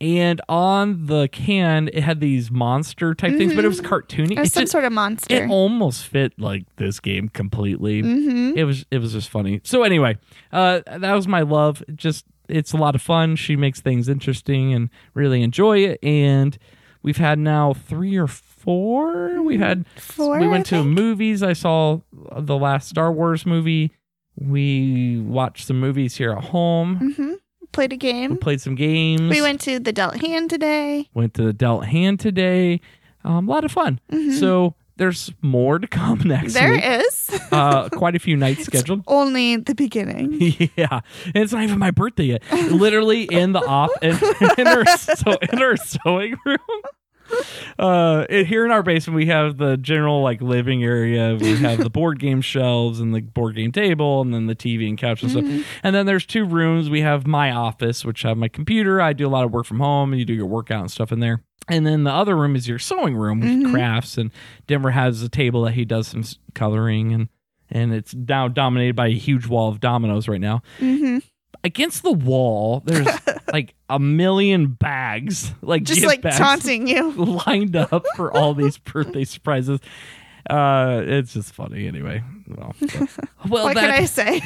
[0.00, 4.32] And on the can, it had these monster type things, but it was cartoony.
[4.32, 5.34] It was It some just- sort of monster.
[5.44, 8.02] it almost fit like this game completely.
[8.02, 8.56] mm-hmm.
[8.56, 9.60] It was it was just funny.
[9.64, 10.16] So anyway,
[10.52, 11.82] uh, that was my love.
[11.96, 13.34] Just it's a lot of fun.
[13.36, 15.98] She makes things interesting and really enjoy it.
[16.02, 16.56] And
[17.02, 19.40] we've had now three or four four.
[19.42, 20.40] We had Four.
[20.40, 21.42] we went to movies.
[21.42, 22.00] I saw
[22.36, 23.92] the last Star Wars movie.
[24.36, 27.14] We watched some movies here at home.
[27.16, 27.34] Mhm.
[27.72, 28.36] Played a We game.
[28.38, 29.30] played some games.
[29.30, 31.08] We went to the Dealt Hand today.
[31.14, 32.80] went to the Dealt Hand today.
[33.24, 34.00] Um, a lot of fun.
[34.12, 34.38] Mhm.
[34.38, 36.82] So there's more to come next There week.
[36.84, 37.30] is.
[37.52, 39.02] Uh, quite a few nights scheduled.
[39.06, 40.38] Only the beginning.
[40.76, 42.42] Yeah, and it's not even my birthday yet.
[42.70, 44.18] Literally in the off in,
[44.58, 46.58] in our so in our sewing room.
[47.78, 51.36] Uh, it, here in our basement, we have the general like living area.
[51.40, 54.88] We have the board game shelves and the board game table, and then the TV
[54.88, 55.58] and couch and Mm-hmm.
[55.58, 55.80] stuff.
[55.84, 56.90] And then there's two rooms.
[56.90, 59.00] We have my office, which have my computer.
[59.00, 61.12] I do a lot of work from home, and you do your workout and stuff
[61.12, 61.44] in there.
[61.68, 63.70] And then the other room is your sewing room with Mhm.
[63.70, 64.18] crafts.
[64.18, 64.32] And
[64.66, 66.24] Denver has a table that he does some
[66.54, 67.28] coloring and.
[67.70, 71.18] And it's now dominated by a huge wall of dominoes right now hmm
[71.64, 73.06] against the wall there's
[73.52, 77.10] like a million bags like Just like taunting you.
[77.46, 79.80] lined up for all these birthday surprises
[80.48, 82.74] uh it's just funny anyway well,
[83.48, 84.40] well what can I say?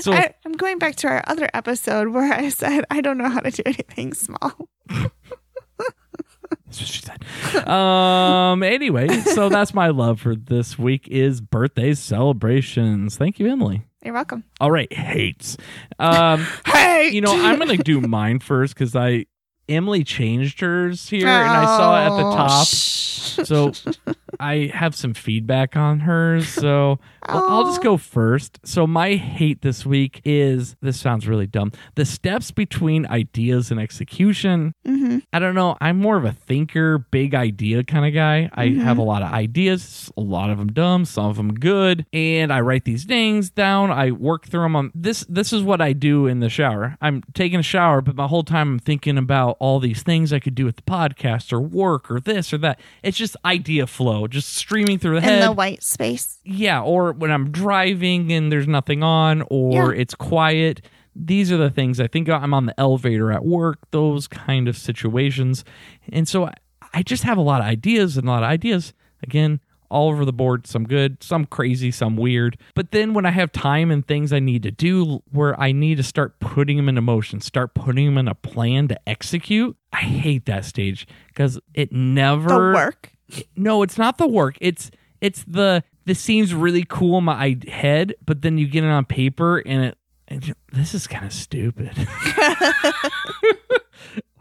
[0.00, 3.28] so I, I'm going back to our other episode where I said I don't know
[3.28, 4.68] how to do anything small.
[4.88, 11.92] that's what she said um anyway so that's my love for this week is birthday
[11.94, 14.44] celebrations thank you emily You're welcome.
[14.60, 15.56] all right hates
[15.98, 19.24] um Hey, you know i'm gonna do mine first because i
[19.68, 22.66] emily changed hers here and i saw it at the Oh, top.
[22.66, 23.72] So
[24.40, 26.48] I have some feedback on hers.
[26.48, 28.58] So well, I'll just go first.
[28.64, 31.72] So my hate this week is this sounds really dumb.
[31.94, 34.74] The steps between ideas and execution.
[34.86, 35.22] Mhm.
[35.32, 35.76] I don't know.
[35.80, 38.50] I'm more of a thinker, big idea kind of guy.
[38.54, 42.06] I have a lot of ideas, a lot of them dumb, some of them good,
[42.12, 43.90] and I write these things down.
[43.90, 44.76] I work through them.
[44.76, 46.96] On this this is what I do in the shower.
[47.00, 50.38] I'm taking a shower, but my whole time I'm thinking about all these things I
[50.38, 52.80] could do with the podcast or work or this or that.
[53.02, 55.32] It's just idea flow, just streaming through the head.
[55.34, 56.38] in head the white space.
[56.44, 60.00] yeah, or when I'm driving and there's nothing on, or Yeah.
[60.00, 60.80] it's quiet.
[61.16, 64.76] These are the things I think I'm on the elevator at work, those kind of
[64.76, 65.64] situations.
[66.10, 66.52] And so I,
[66.92, 68.92] I just have a lot of ideas and a lot of ideas.
[69.22, 69.60] Again,
[69.90, 72.56] all over the board, some good, some crazy, some weird.
[72.74, 75.98] But then when I have time and things I need to do where I need
[75.98, 79.98] to start putting them into motion, start putting them in a plan to execute, I
[79.98, 83.12] hate that stage because it never The work.
[83.56, 84.56] No, it's not the work.
[84.60, 88.88] It's it's the this seems really cool in my head, but then you get it
[88.90, 89.98] on paper and it,
[90.28, 91.90] and this is kind of stupid.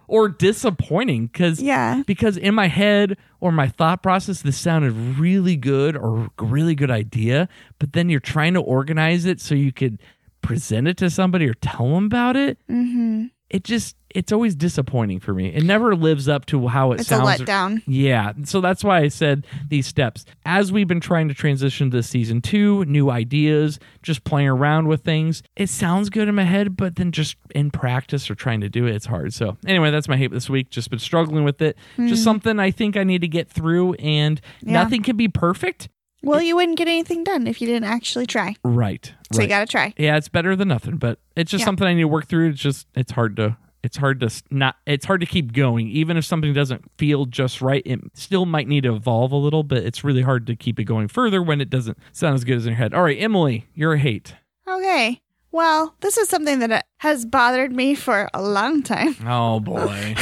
[0.08, 2.04] or disappointing cuz Yeah.
[2.06, 6.92] because in my head or my thought process this sounded really good or really good
[6.92, 7.48] idea,
[7.80, 10.00] but then you're trying to organize it so you could
[10.42, 12.58] present it to somebody or tell them about it.
[12.70, 13.28] Mm-hmm.
[13.50, 15.48] It just it's always disappointing for me.
[15.54, 17.42] It never lives up to how it It's a sounds.
[17.42, 17.82] letdown.
[17.88, 18.34] Yeah.
[18.44, 20.26] So that's why I said these steps.
[20.46, 25.02] As we've been trying to transition to season two, new ideas, just playing around with
[25.04, 28.70] things, it sounds good in my head, but then just in practice or trying to
[28.70, 29.34] do it, it's hard.
[29.34, 30.70] So anyway, that's my hate this week.
[30.70, 31.78] Just been struggling with it.
[31.98, 32.24] Just hmm.
[32.24, 34.74] something I think I need to get through, and Yeah.
[34.74, 35.90] nothing can be perfect.
[36.22, 38.56] Well, you wouldn't get anything done if you didn't actually try.
[38.64, 39.12] Right.
[39.34, 39.44] So right.
[39.44, 39.94] you got to try.
[39.98, 41.66] yeah, it's better than nothing, but it's just Yeah.
[41.66, 42.52] something I need to work through.
[42.52, 43.58] It's just, it's hard to.
[43.84, 44.78] It's hard to not.
[44.86, 47.84] It's hard to keep going, even if something doesn't feel just right.
[47.86, 50.86] It still might need to evolve a little, but it's really hard to keep it
[50.86, 52.94] going further when it doesn't sound as good as in your head.
[52.94, 54.36] All right, Emily, you're a hate.
[54.68, 55.22] Okay.
[55.52, 59.16] Well, this is something that uh, has bothered me for a long time.
[59.28, 60.16] Oh boy.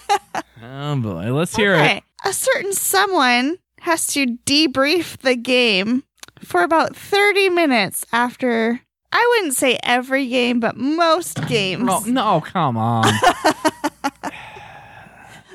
[0.62, 1.32] oh boy.
[1.32, 2.02] Let's hear it.
[2.24, 6.02] A certain someone has to debrief the game
[6.40, 8.80] for about 30 minutes after,
[9.12, 11.82] I wouldn't say every game, but most games.
[11.84, 13.12] No, no, come on.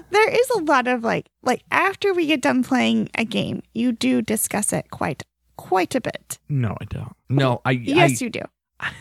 [0.09, 3.91] There is a lot of like, like after we get done playing a game, you
[3.91, 5.23] do discuss it quite,
[5.57, 6.39] quite a bit.
[6.47, 7.13] No, I don't.
[7.29, 7.71] No, I.
[7.71, 8.41] Yes, I you do.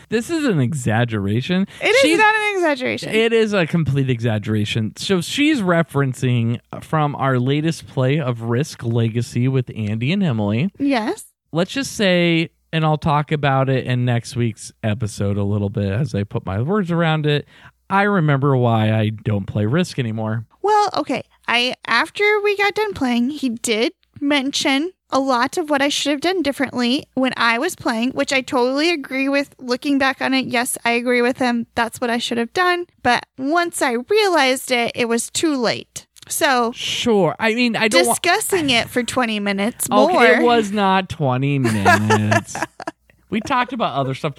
[0.09, 1.65] this is an exaggeration.
[1.81, 3.09] It is She's- not an exaggeration.
[3.15, 4.97] It is a complete exaggeration.
[4.97, 10.71] So she's referencing from our latest play of Risk Legacy with Andy and Emily.
[10.77, 11.23] yes.
[11.53, 15.91] Let's just say, and I'll talk about it in next week's episode a little bit
[15.91, 17.47] as I put my words around it.
[17.89, 20.45] I remember why I don't play Risk anymore.
[20.61, 21.23] Well, okay.
[21.47, 26.11] I after we got done playing, he did mention a lot of what I should
[26.11, 29.55] have done differently when I was playing, which I totally agree with.
[29.59, 31.67] Looking back on it, yes, I agree with him.
[31.75, 32.87] That's what I should have done.
[33.03, 36.06] But once I realized it, it was too late.
[36.29, 37.35] So Sure.
[37.39, 40.11] I mean, I don't discussing it for 20 minutes more.
[40.11, 42.55] Okay, it was not 20 minutes.
[43.29, 44.33] we talked about other stuff.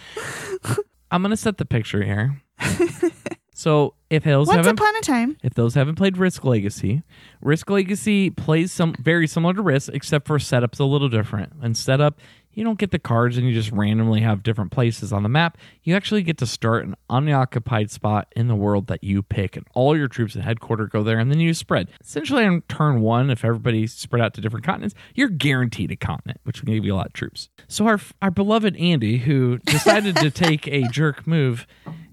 [1.10, 2.42] I'm going to set the picture here.
[3.58, 5.36] So if those Once haven't upon a time.
[5.42, 7.02] if those haven't played Risk Legacy,
[7.40, 11.54] Risk Legacy plays some very similar to Risk, except for setup's a little different.
[11.60, 12.20] And setup,
[12.58, 15.56] you don't get the cards and you just randomly have different places on the map.
[15.84, 19.64] You actually get to start an unoccupied spot in the world that you pick, and
[19.74, 21.88] all your troops at headquarters go there, and then you spread.
[22.00, 26.40] Essentially, on turn one, if everybody's spread out to different continents, you're guaranteed a continent,
[26.42, 27.48] which will give you a lot of troops.
[27.68, 31.64] So our our beloved Andy, who decided to take a jerk move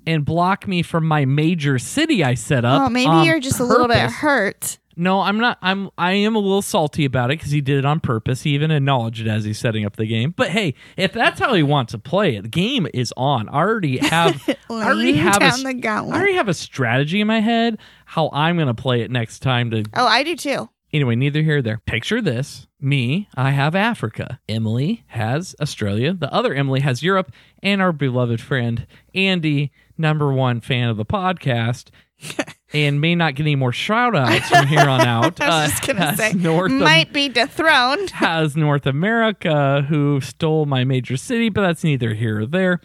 [0.05, 2.83] and block me from my major city I set up.
[2.83, 4.77] Oh, maybe you're just a little bit hurt.
[4.97, 5.57] No, I'm not.
[5.61, 5.89] I'm.
[5.97, 8.43] I am a little salty about it because he did it on purpose.
[8.43, 10.33] He even acknowledged it as he's setting up the game.
[10.35, 13.49] But hey, if that's how he wants to play it, the game is on.
[13.49, 14.41] I already have.
[14.69, 18.55] I already have a, the I already have a strategy in my head how I'm
[18.55, 19.71] going to play it next time.
[19.71, 20.69] To Oh, I do too.
[20.93, 21.77] anyway, neither here nor there.
[21.85, 24.39] Picture this: me, I have Africa.
[24.47, 26.13] Emily has Australia.
[26.13, 27.31] The other Emily has Europe,
[27.61, 31.89] and our beloved friend Andy, number one fan of the podcast.
[32.74, 35.39] And may not get any more shout outs from here on out.
[35.39, 38.09] I was just uh, gonna say, North might be dethroned.
[38.11, 42.82] has North America who stole my major city, but that's neither here or there.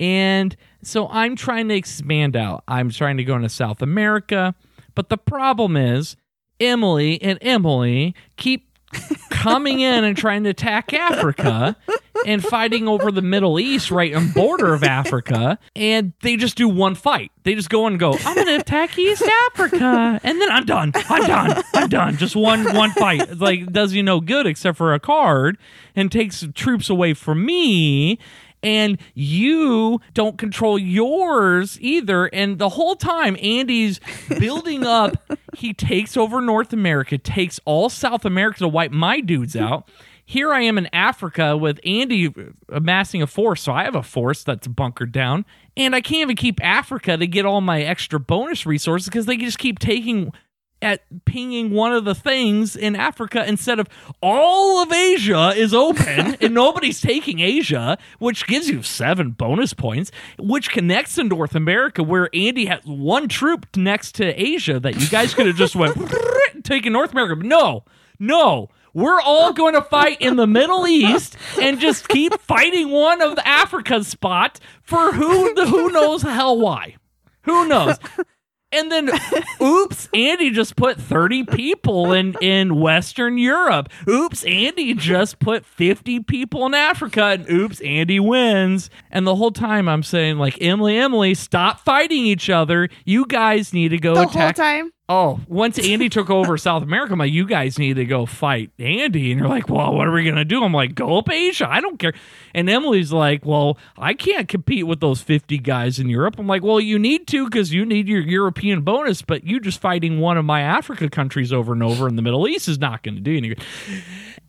[0.00, 2.64] And so I'm trying to expand out.
[2.66, 4.54] I'm trying to go into South America,
[4.94, 6.16] but the problem is
[6.60, 8.68] Emily and Emily keep
[9.42, 11.76] coming in and trying to attack Africa
[12.26, 16.68] and fighting over the Middle East right on border of Africa and they just do
[16.68, 17.30] one fight.
[17.44, 20.92] They just go and go, I'm gonna attack East Africa and then I'm done.
[20.94, 21.62] I'm done.
[21.74, 22.16] I'm done.
[22.16, 23.38] Just one one fight.
[23.38, 25.56] Like does you no good except for a card
[25.94, 28.18] and takes troops away from me
[28.62, 32.26] and you don't control yours either.
[32.26, 34.00] And the whole time, Andy's
[34.38, 35.16] building up.
[35.56, 39.88] he takes over North America, takes all South America to wipe my dudes out.
[40.24, 42.34] Here I am in Africa with Andy
[42.68, 43.62] amassing a force.
[43.62, 45.46] So I have a force that's bunkered down.
[45.74, 49.38] And I can't even keep Africa to get all my extra bonus resources because they
[49.38, 50.32] just keep taking
[50.80, 53.88] at pinging one of the things in Africa instead of
[54.22, 60.10] all of Asia is open and nobody's taking Asia, which gives you seven bonus points,
[60.38, 65.08] which connects to North America, where Andy has one troop next to Asia that you
[65.08, 65.96] guys could have just went
[66.64, 67.36] taking North America.
[67.36, 67.84] But no,
[68.18, 68.70] no.
[68.94, 73.36] We're all going to fight in the Middle East and just keep fighting one of
[73.36, 76.96] the Africa spot for who the who knows hell why.
[77.42, 77.96] Who knows?
[78.70, 79.10] And then,
[79.62, 83.88] oops, Andy just put 30 people in, in Western Europe.
[84.06, 87.24] Oops, Andy just put 50 people in Africa.
[87.24, 88.90] And oops, Andy wins.
[89.10, 92.88] And the whole time I'm saying, like, Emily, Emily, stop fighting each other.
[93.06, 94.56] You guys need to go The whole attack.
[94.56, 94.92] time.
[95.10, 98.70] Oh, once Andy took over South America, I'm like, you guys need to go fight
[98.78, 99.30] Andy.
[99.32, 100.62] And you're like, well, what are we going to do?
[100.62, 101.66] I'm like, go up Asia.
[101.66, 102.12] I don't care.
[102.54, 106.34] And Emily's like, well, I can't compete with those 50 guys in Europe.
[106.38, 109.80] I'm like, well, you need to because you need your European bonus, but you just
[109.80, 113.02] fighting one of my Africa countries over and over in the Middle East is not
[113.02, 113.64] going to do anything.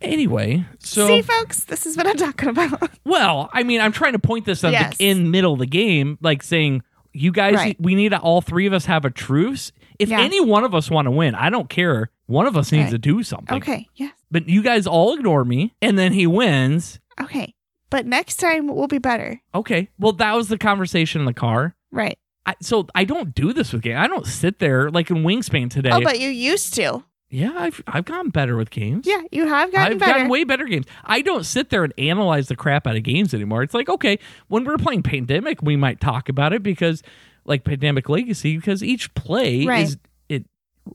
[0.02, 1.08] Anyway, so.
[1.08, 2.90] See, folks, this is what I'm talking about.
[3.06, 4.98] Well, I mean, I'm trying to point this out Yes.
[5.00, 7.76] in middle of the game, like saying, you guys, Right.
[7.80, 9.72] we need to, all three of us have a truce.
[10.00, 10.22] If Yeah.
[10.22, 12.10] any one of us want to win, I don't care.
[12.28, 13.58] One of us needs to do something.
[13.58, 14.10] Okay, yeah.
[14.32, 17.00] But you guys all ignore me, and then he wins.
[17.22, 17.54] Okay.
[17.90, 19.42] But next time we'll be better.
[19.54, 19.90] Okay.
[20.00, 21.76] Well, that was the conversation in the car.
[21.92, 22.18] Right.
[22.46, 23.98] I, so I don't do this with games.
[24.00, 25.90] I don't sit there like in Wingspan today.
[25.92, 27.04] Oh, but you used to.
[27.32, 29.06] yeah, I've I've gotten better with games.
[29.08, 30.12] Yeah, you have gotten I've better.
[30.14, 30.86] gotten way better games.
[31.04, 33.64] I don't sit there and analyze the crap out of games anymore.
[33.64, 37.04] It's like, okay, when we're playing Pandemic, we might talk about it because,
[37.46, 39.84] like Pandemic Legacy, because each play Right.
[39.86, 39.98] is
[40.30, 40.46] it.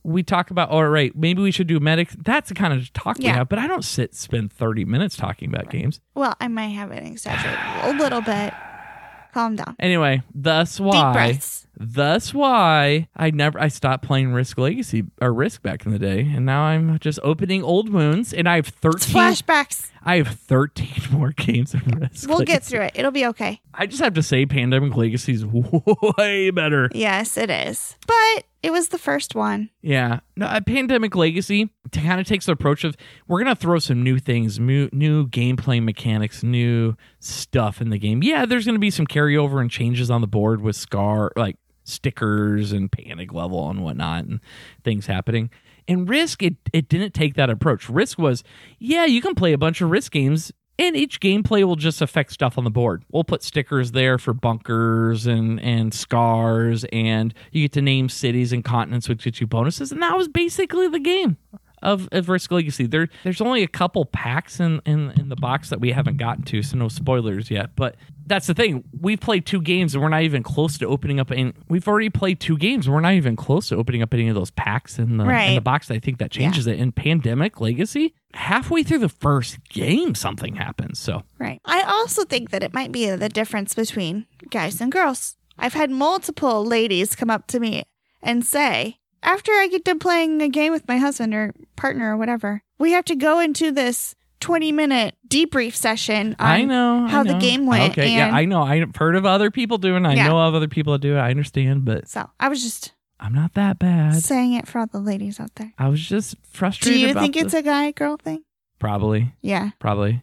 [0.02, 2.10] We talk about, all right, maybe we should do medic.
[2.10, 3.34] That's the kind of talk we Yeah.
[3.36, 3.48] have.
[3.48, 6.00] But I don't sit spend thirty minutes talking about games.
[6.14, 8.52] well, I might have it exaggerated a little bit.
[9.32, 9.74] Calm down.
[9.80, 11.66] Anyway, thus Deep why, breaths.
[11.76, 16.20] thus why I never I stopped playing Risk Legacy or Risk back in the day,
[16.20, 19.12] and now I'm just opening old wounds, and I have thirteen.
[19.12, 19.90] flashbacks.
[20.04, 22.28] I have thirteen more games of Risk.
[22.28, 22.92] We'll get through it.
[22.94, 23.60] It'll be okay.
[23.72, 25.44] I just have to say, Pandemic Legacy is
[26.18, 26.90] way better.
[26.92, 27.96] Yes, it is.
[28.06, 29.70] But it was the first one.
[29.82, 32.96] Yeah, no, uh, Pandemic Legacy kind of takes the approach of
[33.28, 38.22] we're gonna throw some new things, new, new gameplay mechanics, new stuff in the game.
[38.22, 42.72] Yeah, there's gonna be some carryover and changes on the board with Scar, like stickers
[42.72, 44.40] and panic level and whatnot, and
[44.82, 45.50] things happening.
[45.86, 47.88] In Risk, it it didn't take that approach.
[47.88, 48.42] Risk was,
[48.78, 50.52] yeah, you can play a bunch of Risk games.
[50.76, 53.04] And each gameplay will just affect stuff on the board.
[53.12, 58.52] We'll put stickers there for bunkers and, and scars, and you get to name cities
[58.52, 59.92] and continents, which gets you bonuses.
[59.92, 61.36] And that was basically the game.
[61.84, 62.86] Of, of Risk Legacy.
[62.86, 66.42] There, there's only a couple packs in, in in the box that we haven't gotten
[66.44, 67.76] to, so no spoilers yet.
[67.76, 68.84] But that's the thing.
[68.98, 71.30] We've played two games and we're not even close to opening up.
[71.30, 72.86] And we've already played two games.
[72.86, 75.54] And we're not even close to opening up any of those packs in the in
[75.54, 75.90] the box.
[75.90, 76.78] I think that changes it.
[76.78, 80.98] In Pandemic Legacy, halfway through the first game, something happens.
[80.98, 81.60] So Right.
[81.64, 85.36] I also think that it might be the difference between guys and girls.
[85.58, 87.84] I've had multiple ladies come up to me
[88.22, 92.16] and say, after I get done playing a game with my husband or partner or
[92.16, 97.08] whatever, we have to go into this 20 minute debrief session on I know I
[97.08, 97.92] how the game went.
[97.92, 98.62] Okay, yeah, I know.
[98.62, 100.04] I've heard of other people doing.
[100.04, 100.08] it.
[100.08, 100.28] I Yeah.
[100.28, 101.18] know of other people that do it.
[101.18, 104.16] I understand, but so I was just I'm not that bad.
[104.22, 105.72] saying it for all the ladies out there.
[105.78, 107.00] I was just frustrated.
[107.00, 108.44] Do you think the- it's a guy girl thing?
[108.78, 109.70] probably, Yeah.
[109.78, 110.22] probably?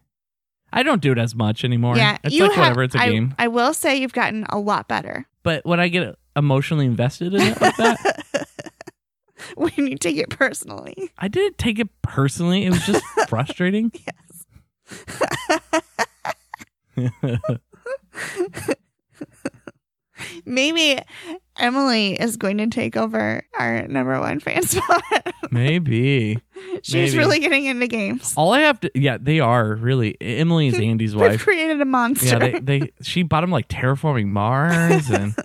[0.72, 1.98] I don't do it as much anymore.
[1.98, 2.18] yeah.
[2.24, 2.84] it's you like have- whatever.
[2.84, 3.34] It's a I, game.
[3.40, 7.42] I will say you've gotten a lot better But when I get emotionally invested in
[7.42, 8.21] it like that,
[9.56, 11.12] when you take it personally.
[11.18, 12.66] I didn't take it personally.
[12.66, 13.92] It was just frustrating.
[16.98, 17.26] Yes.
[20.46, 21.00] Maybe
[21.58, 25.02] Emily is going to take over our number one fan spot.
[25.50, 26.38] Maybe.
[26.84, 27.18] She's Maybe.
[27.18, 28.34] really getting into games.
[28.38, 30.18] All I have to, yeah, they are really.
[30.22, 31.42] Emily is Andy's They've wife.
[31.44, 32.26] created a monster.
[32.28, 35.36] Yeah, they, they she bought him like terraforming Mars and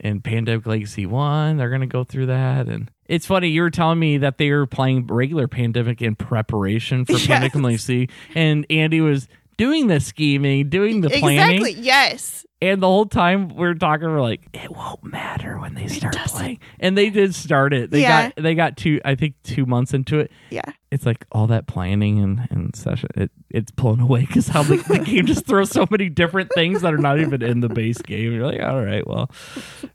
[0.00, 1.56] and Pandemic Legacy One.
[1.56, 3.48] They're gonna go through that, and it's funny.
[3.48, 7.26] You were telling me that they were playing regular Pandemic in preparation for Yes.
[7.26, 11.82] Pandemic and Andy was doing the scheming, doing the planning, exactly.
[11.82, 12.46] Yes.
[12.62, 16.16] and the whole time we are talking, we're like, it won't matter when they start
[16.26, 17.90] playing, and they did start it.
[17.90, 18.30] They Yeah.
[18.30, 20.30] got they got two, I think, two months into it.
[20.50, 20.62] Yeah.
[20.90, 23.10] It's like all that planning and, and session.
[23.14, 26.82] It it's blown away because how the, the game just throws so many different things
[26.82, 28.32] that are not even in the base game.
[28.32, 29.30] You're like, all right, well,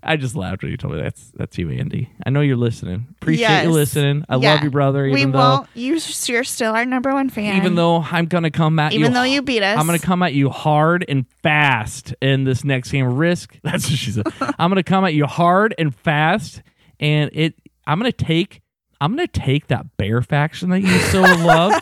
[0.04, 2.10] I just laughed when you told me that's that's you, Andy.
[2.26, 3.08] I know you're listening.
[3.22, 3.66] Appreciate Yes.
[3.66, 4.24] you listening.
[4.30, 4.54] I Yeah.
[4.54, 5.10] love you, brother.
[5.10, 5.70] we though won't.
[5.74, 7.58] You, you're still our number one fan.
[7.58, 10.24] even though I'm gonna come at you, even though you beat us, I'm gonna come
[10.24, 13.06] at you hard and fast in this next game.
[13.16, 13.58] Risk.
[13.64, 14.28] That's what she said.
[14.58, 16.62] I'm gonna come at you hard and fast,
[17.02, 17.56] and it.
[17.86, 18.62] I'm gonna take.
[19.02, 21.74] I'm gonna take that bear faction that you so love,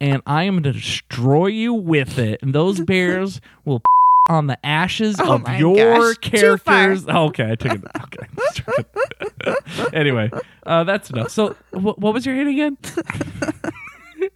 [0.00, 2.42] and I am gonna destroy you with it.
[2.42, 3.82] And those bears will
[4.28, 7.06] on the ashes Oh of your gosh, characters.
[7.08, 7.84] Okay, I took it.
[8.02, 9.56] Okay.
[9.92, 10.30] anyway,
[10.64, 11.30] uh, that's enough.
[11.30, 12.78] So, wh- what was your hit again?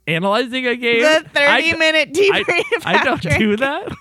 [0.09, 1.03] Analyzing a game.
[1.03, 2.83] the 30 I- minute debrief.
[2.85, 3.93] I don't do that.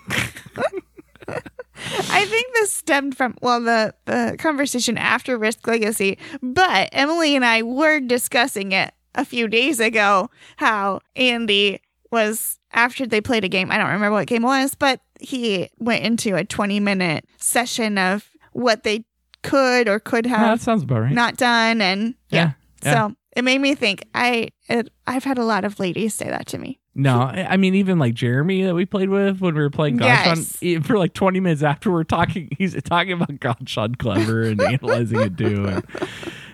[2.10, 7.44] I think this stemmed from well the the conversation after Risk Legacy, but Emily and
[7.46, 11.80] I were discussing it a few days ago how Andy
[12.12, 13.72] was after they played a game.
[13.72, 17.98] I don't remember what game it was, but he went into a 20 minute session
[17.98, 19.06] of what they
[19.44, 21.12] could or could Yeah, have that sounds about right.
[21.14, 22.54] not done and yeah.
[22.84, 23.10] yeah.
[23.10, 26.48] so it made me think I it, I've had a lot of ladies say that
[26.48, 26.80] to me.
[26.98, 30.58] No, I mean even like Jeremy that we played with when we were playing Yes.
[30.84, 35.20] For like 20 minutes after we're talking, he's talking about Ganz Schön Clever and analyzing
[35.20, 35.66] it too.
[35.68, 35.84] And,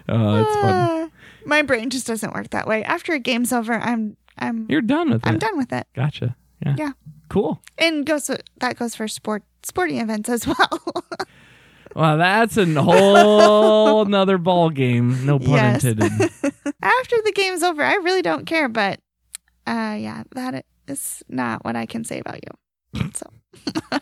[0.09, 0.73] uh, it's fun.
[0.73, 1.09] Uh,
[1.45, 2.83] my brain just doesn't work that way.
[2.83, 5.29] After a game's over, I'm I'm You're done with it.
[5.29, 5.85] I'm done with it.
[5.95, 6.35] Gotcha.
[6.65, 6.75] Yeah.
[6.77, 6.91] Yeah.
[7.29, 7.61] Cool.
[7.77, 10.57] And goes that goes for sport sporting events as well.
[11.93, 15.25] Well, that's a whole another ball game.
[15.25, 15.83] No pun Yes.
[15.83, 16.11] intended.
[16.81, 18.69] After the game's over, I really don't care.
[18.69, 19.01] But
[19.67, 23.11] uh, yeah, that is not what I can say about you.
[23.13, 23.25] So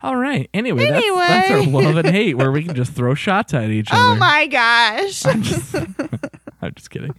[0.00, 0.48] All right.
[0.54, 3.88] Anyway, That's, that's our love and hate where we can just throw shots at each
[3.92, 4.00] other.
[4.00, 5.74] oh my gosh, I'm just,
[6.62, 7.14] I'm just kidding.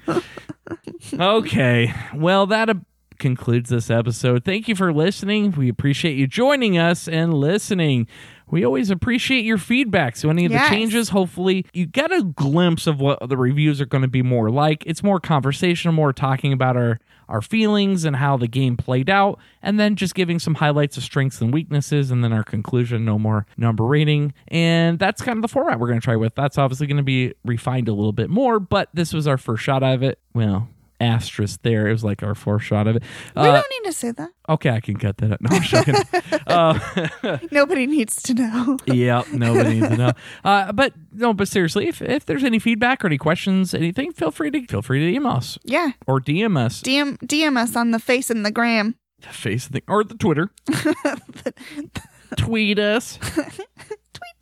[1.13, 1.93] Okay.
[2.15, 2.69] Well, that
[3.17, 4.45] concludes this episode.
[4.45, 5.51] Thank you for listening.
[5.51, 8.07] We appreciate you joining us and listening.
[8.51, 10.15] We always appreciate your feedback.
[10.15, 10.69] So, any of Yes.
[10.69, 14.21] the changes, hopefully, you get a glimpse of what the reviews are going to be
[14.21, 14.83] more like.
[14.85, 19.37] It's more conversational, more talking about our, our feelings and how the game played out,
[19.61, 23.19] and then just giving some highlights of strengths and weaknesses, and then our conclusion, no
[23.19, 24.33] more number rating.
[24.47, 26.33] And that's kind of the format we're going to try with.
[26.35, 29.63] That's obviously going to be refined a little bit more, but this was our first
[29.63, 30.17] shot of it.
[30.33, 30.69] Well,
[30.99, 31.87] asterisk there.
[31.87, 33.03] It was like our fourth shot of it.
[33.35, 34.29] we Uh, don't need to say that.
[34.49, 35.41] okay, I can cut that up.
[35.41, 35.95] No, I'm joking.
[36.47, 38.77] uh, Nobody needs to know.
[38.85, 40.11] Yep, nobody needs to know.
[40.43, 44.31] Uh, but no, but seriously, if, if there's any feedback or any questions, anything, feel
[44.31, 47.91] free to feel free to email us Yeah, or DM us, DM DM us on
[47.91, 48.95] the face and the gram.
[49.21, 50.49] the face thing or the Twitter.
[52.37, 53.17] Tweet us.
[53.17, 53.59] Tweet,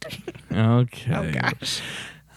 [0.02, 0.36] tweet.
[0.54, 1.14] Okay.
[1.16, 1.82] Oh gosh.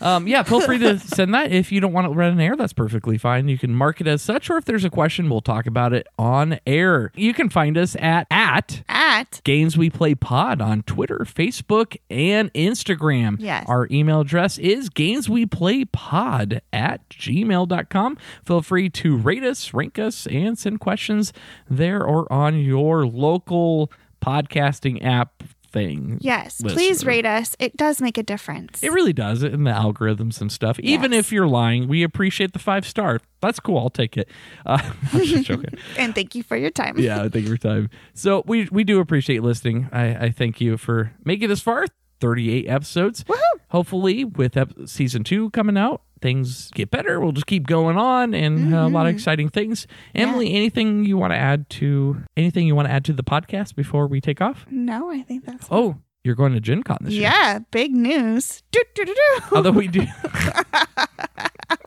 [0.00, 1.52] Um, yeah, feel free to send that.
[1.52, 3.48] If you don't want it read on air, that's perfectly fine.
[3.48, 6.06] You can mark it as such, or if there's a question, we'll talk about it
[6.18, 7.12] on air.
[7.14, 12.52] You can find us at at At Games We Play Pod on Twitter, Facebook, and
[12.54, 13.36] Instagram.
[13.38, 13.64] Yes.
[13.68, 18.18] Our email address is gamesweplaypod at gmail.com.
[18.44, 21.32] Feel free to rate us, rank us, and send questions
[21.68, 23.90] there or on your local
[24.22, 26.18] podcasting app thing.
[26.20, 26.76] yes, listener.
[26.76, 27.56] please rate us.
[27.58, 28.82] It does make a difference.
[28.82, 30.78] It really does in the algorithms and stuff.
[30.80, 31.20] Even Yes.
[31.26, 33.20] if you're lying, we appreciate the five star.
[33.40, 33.78] That's cool.
[33.78, 34.28] I'll take it.
[34.66, 34.78] Uh,
[35.12, 35.78] I'm just joking.
[35.98, 36.98] and thank you for your time.
[36.98, 37.90] yeah, thank you for your time.
[38.14, 39.88] So we we do appreciate listening.
[39.92, 41.86] I, I thank you for making this far.
[42.20, 43.24] 38 episodes.
[43.24, 43.38] Woohoo!
[43.70, 47.20] Hopefully, with ep- season two coming out, things get better.
[47.20, 49.86] We'll just keep going on and uh, a lot of exciting things.
[50.14, 53.74] Emily, anything you want to add to anything you want to add to the podcast
[53.74, 54.66] before we take off?
[54.70, 57.22] No, I think that's Oh, you're going to Gen Con this year.
[57.22, 57.60] yeah.
[57.70, 58.62] Big news.
[58.72, 59.56] Do, do, do, do.
[59.56, 60.64] Although we do oh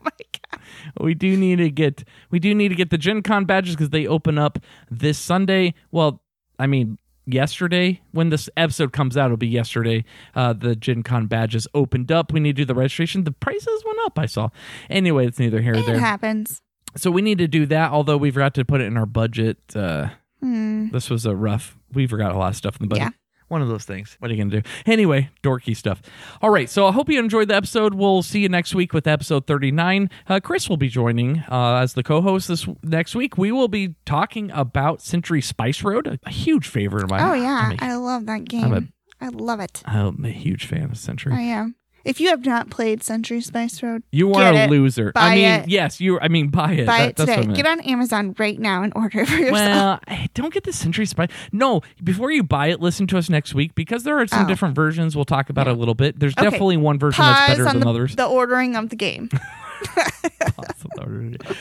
[0.01, 0.61] my god.
[0.99, 3.89] we do need to get we do need to get the Gen Con badges because
[3.91, 4.57] they open up
[4.89, 5.73] this Sunday.
[5.91, 6.21] Well,
[6.57, 10.03] I mean yesterday when this episode comes out it'll be yesterday
[10.35, 13.83] uh the gen con badges opened up we need to do the registration the prices
[13.85, 14.49] went up i saw
[14.89, 16.61] anyway it's neither here nor It there happens.
[16.97, 19.57] so we need to do that although we forgot to put it in our budget
[19.75, 20.09] uh
[20.41, 20.89] Hmm.
[20.91, 23.22] this was a rough we forgot a lot of stuff in the budget Yeah.
[23.53, 24.17] One of those things.
[24.19, 24.69] What are you gonna do?
[24.85, 26.01] Anyway dorky stuff.
[26.41, 27.93] All right so i hope you enjoyed the episode.
[27.93, 31.93] We'll see you next week with episode 39 uh, chris will be joining uh, as
[31.93, 33.37] the co-host this next week.
[33.37, 37.21] We will be talking about century spice road a, a huge favorite of mine.
[37.21, 38.73] Oh yeah, a, I love that game.
[38.73, 39.81] I'm I love it.
[39.85, 41.33] I'm a huge fan of century.
[41.33, 41.75] I am.
[42.05, 44.69] If you have not played Century Spice Road, you are a it.
[44.69, 45.69] loser i mean it.
[45.69, 47.53] yes you i mean buy it buy That- it today.
[47.53, 50.01] Get on Amazon right now and order it for yourself.
[50.07, 51.29] Well, don't get the Century Spice.
[51.51, 54.47] No, before you buy it, listen to us next week because there are some Oh.
[54.47, 55.15] different versions.
[55.15, 56.19] We'll talk about it a little bit.
[56.19, 56.43] There's Okay.
[56.43, 58.15] definitely one version that's better than the, others.
[58.15, 59.29] the ordering of the game.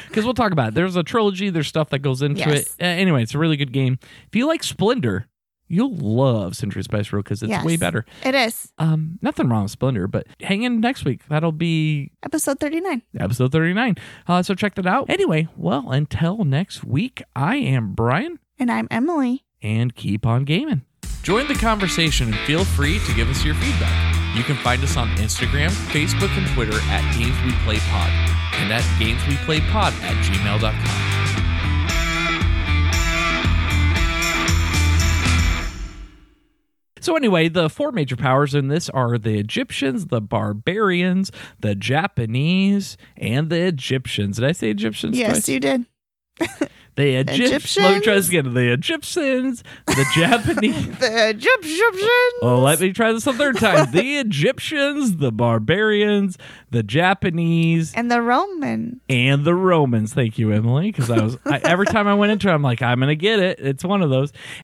[0.08, 0.74] Because we'll talk about it.
[0.74, 1.50] There's a trilogy.
[1.50, 2.74] There's stuff that goes into Yes.
[2.78, 2.82] it.
[2.82, 3.98] Uh, anyway, it's a really good game.
[4.28, 5.26] If you like Splendor,
[5.68, 7.64] you'll love Century Spice Road because it's Yes.
[7.64, 8.04] way better.
[8.24, 11.20] It is Um, nothing wrong with Splendor, but hang in next week.
[11.28, 13.02] That'll be episode thirty nine.
[13.18, 13.96] episode 39.
[14.26, 15.08] Uh, so check that out.
[15.08, 18.38] Anyway, well, until next week, I am Brian.
[18.58, 19.44] And I'm Emily.
[19.62, 20.82] and keep on gaming.
[21.22, 24.36] Join the conversation and feel free to give us your feedback.
[24.36, 28.10] You can find us on Instagram, Facebook, and Twitter at Games We Play Pod
[28.60, 31.21] and at Games We Play Pod at gmail.com.
[37.02, 42.96] So anyway, the four major powers in this are the Egyptians, the barbarians, the Japanese,
[43.16, 44.36] and the Egyptians.
[44.36, 45.18] Did I say Egyptians?
[45.18, 45.48] Yes, twice?
[45.48, 45.86] you did.
[46.94, 47.78] The Egyptians.
[47.78, 48.52] Let me try this again.
[48.52, 50.86] The Egyptians, the Japanese.
[50.98, 52.02] The Egyptians.
[52.42, 53.90] Oh, let me try this a third time.
[53.92, 56.36] The Egyptians, the barbarians,
[56.70, 59.00] the Japanese, and the Roman.
[59.08, 60.12] and the Romans.
[60.12, 62.82] Thank you, Emily, because I was I, every time I went into it, I'm like,
[62.82, 63.58] I'm gonna get it.
[63.58, 64.30] It's one of those.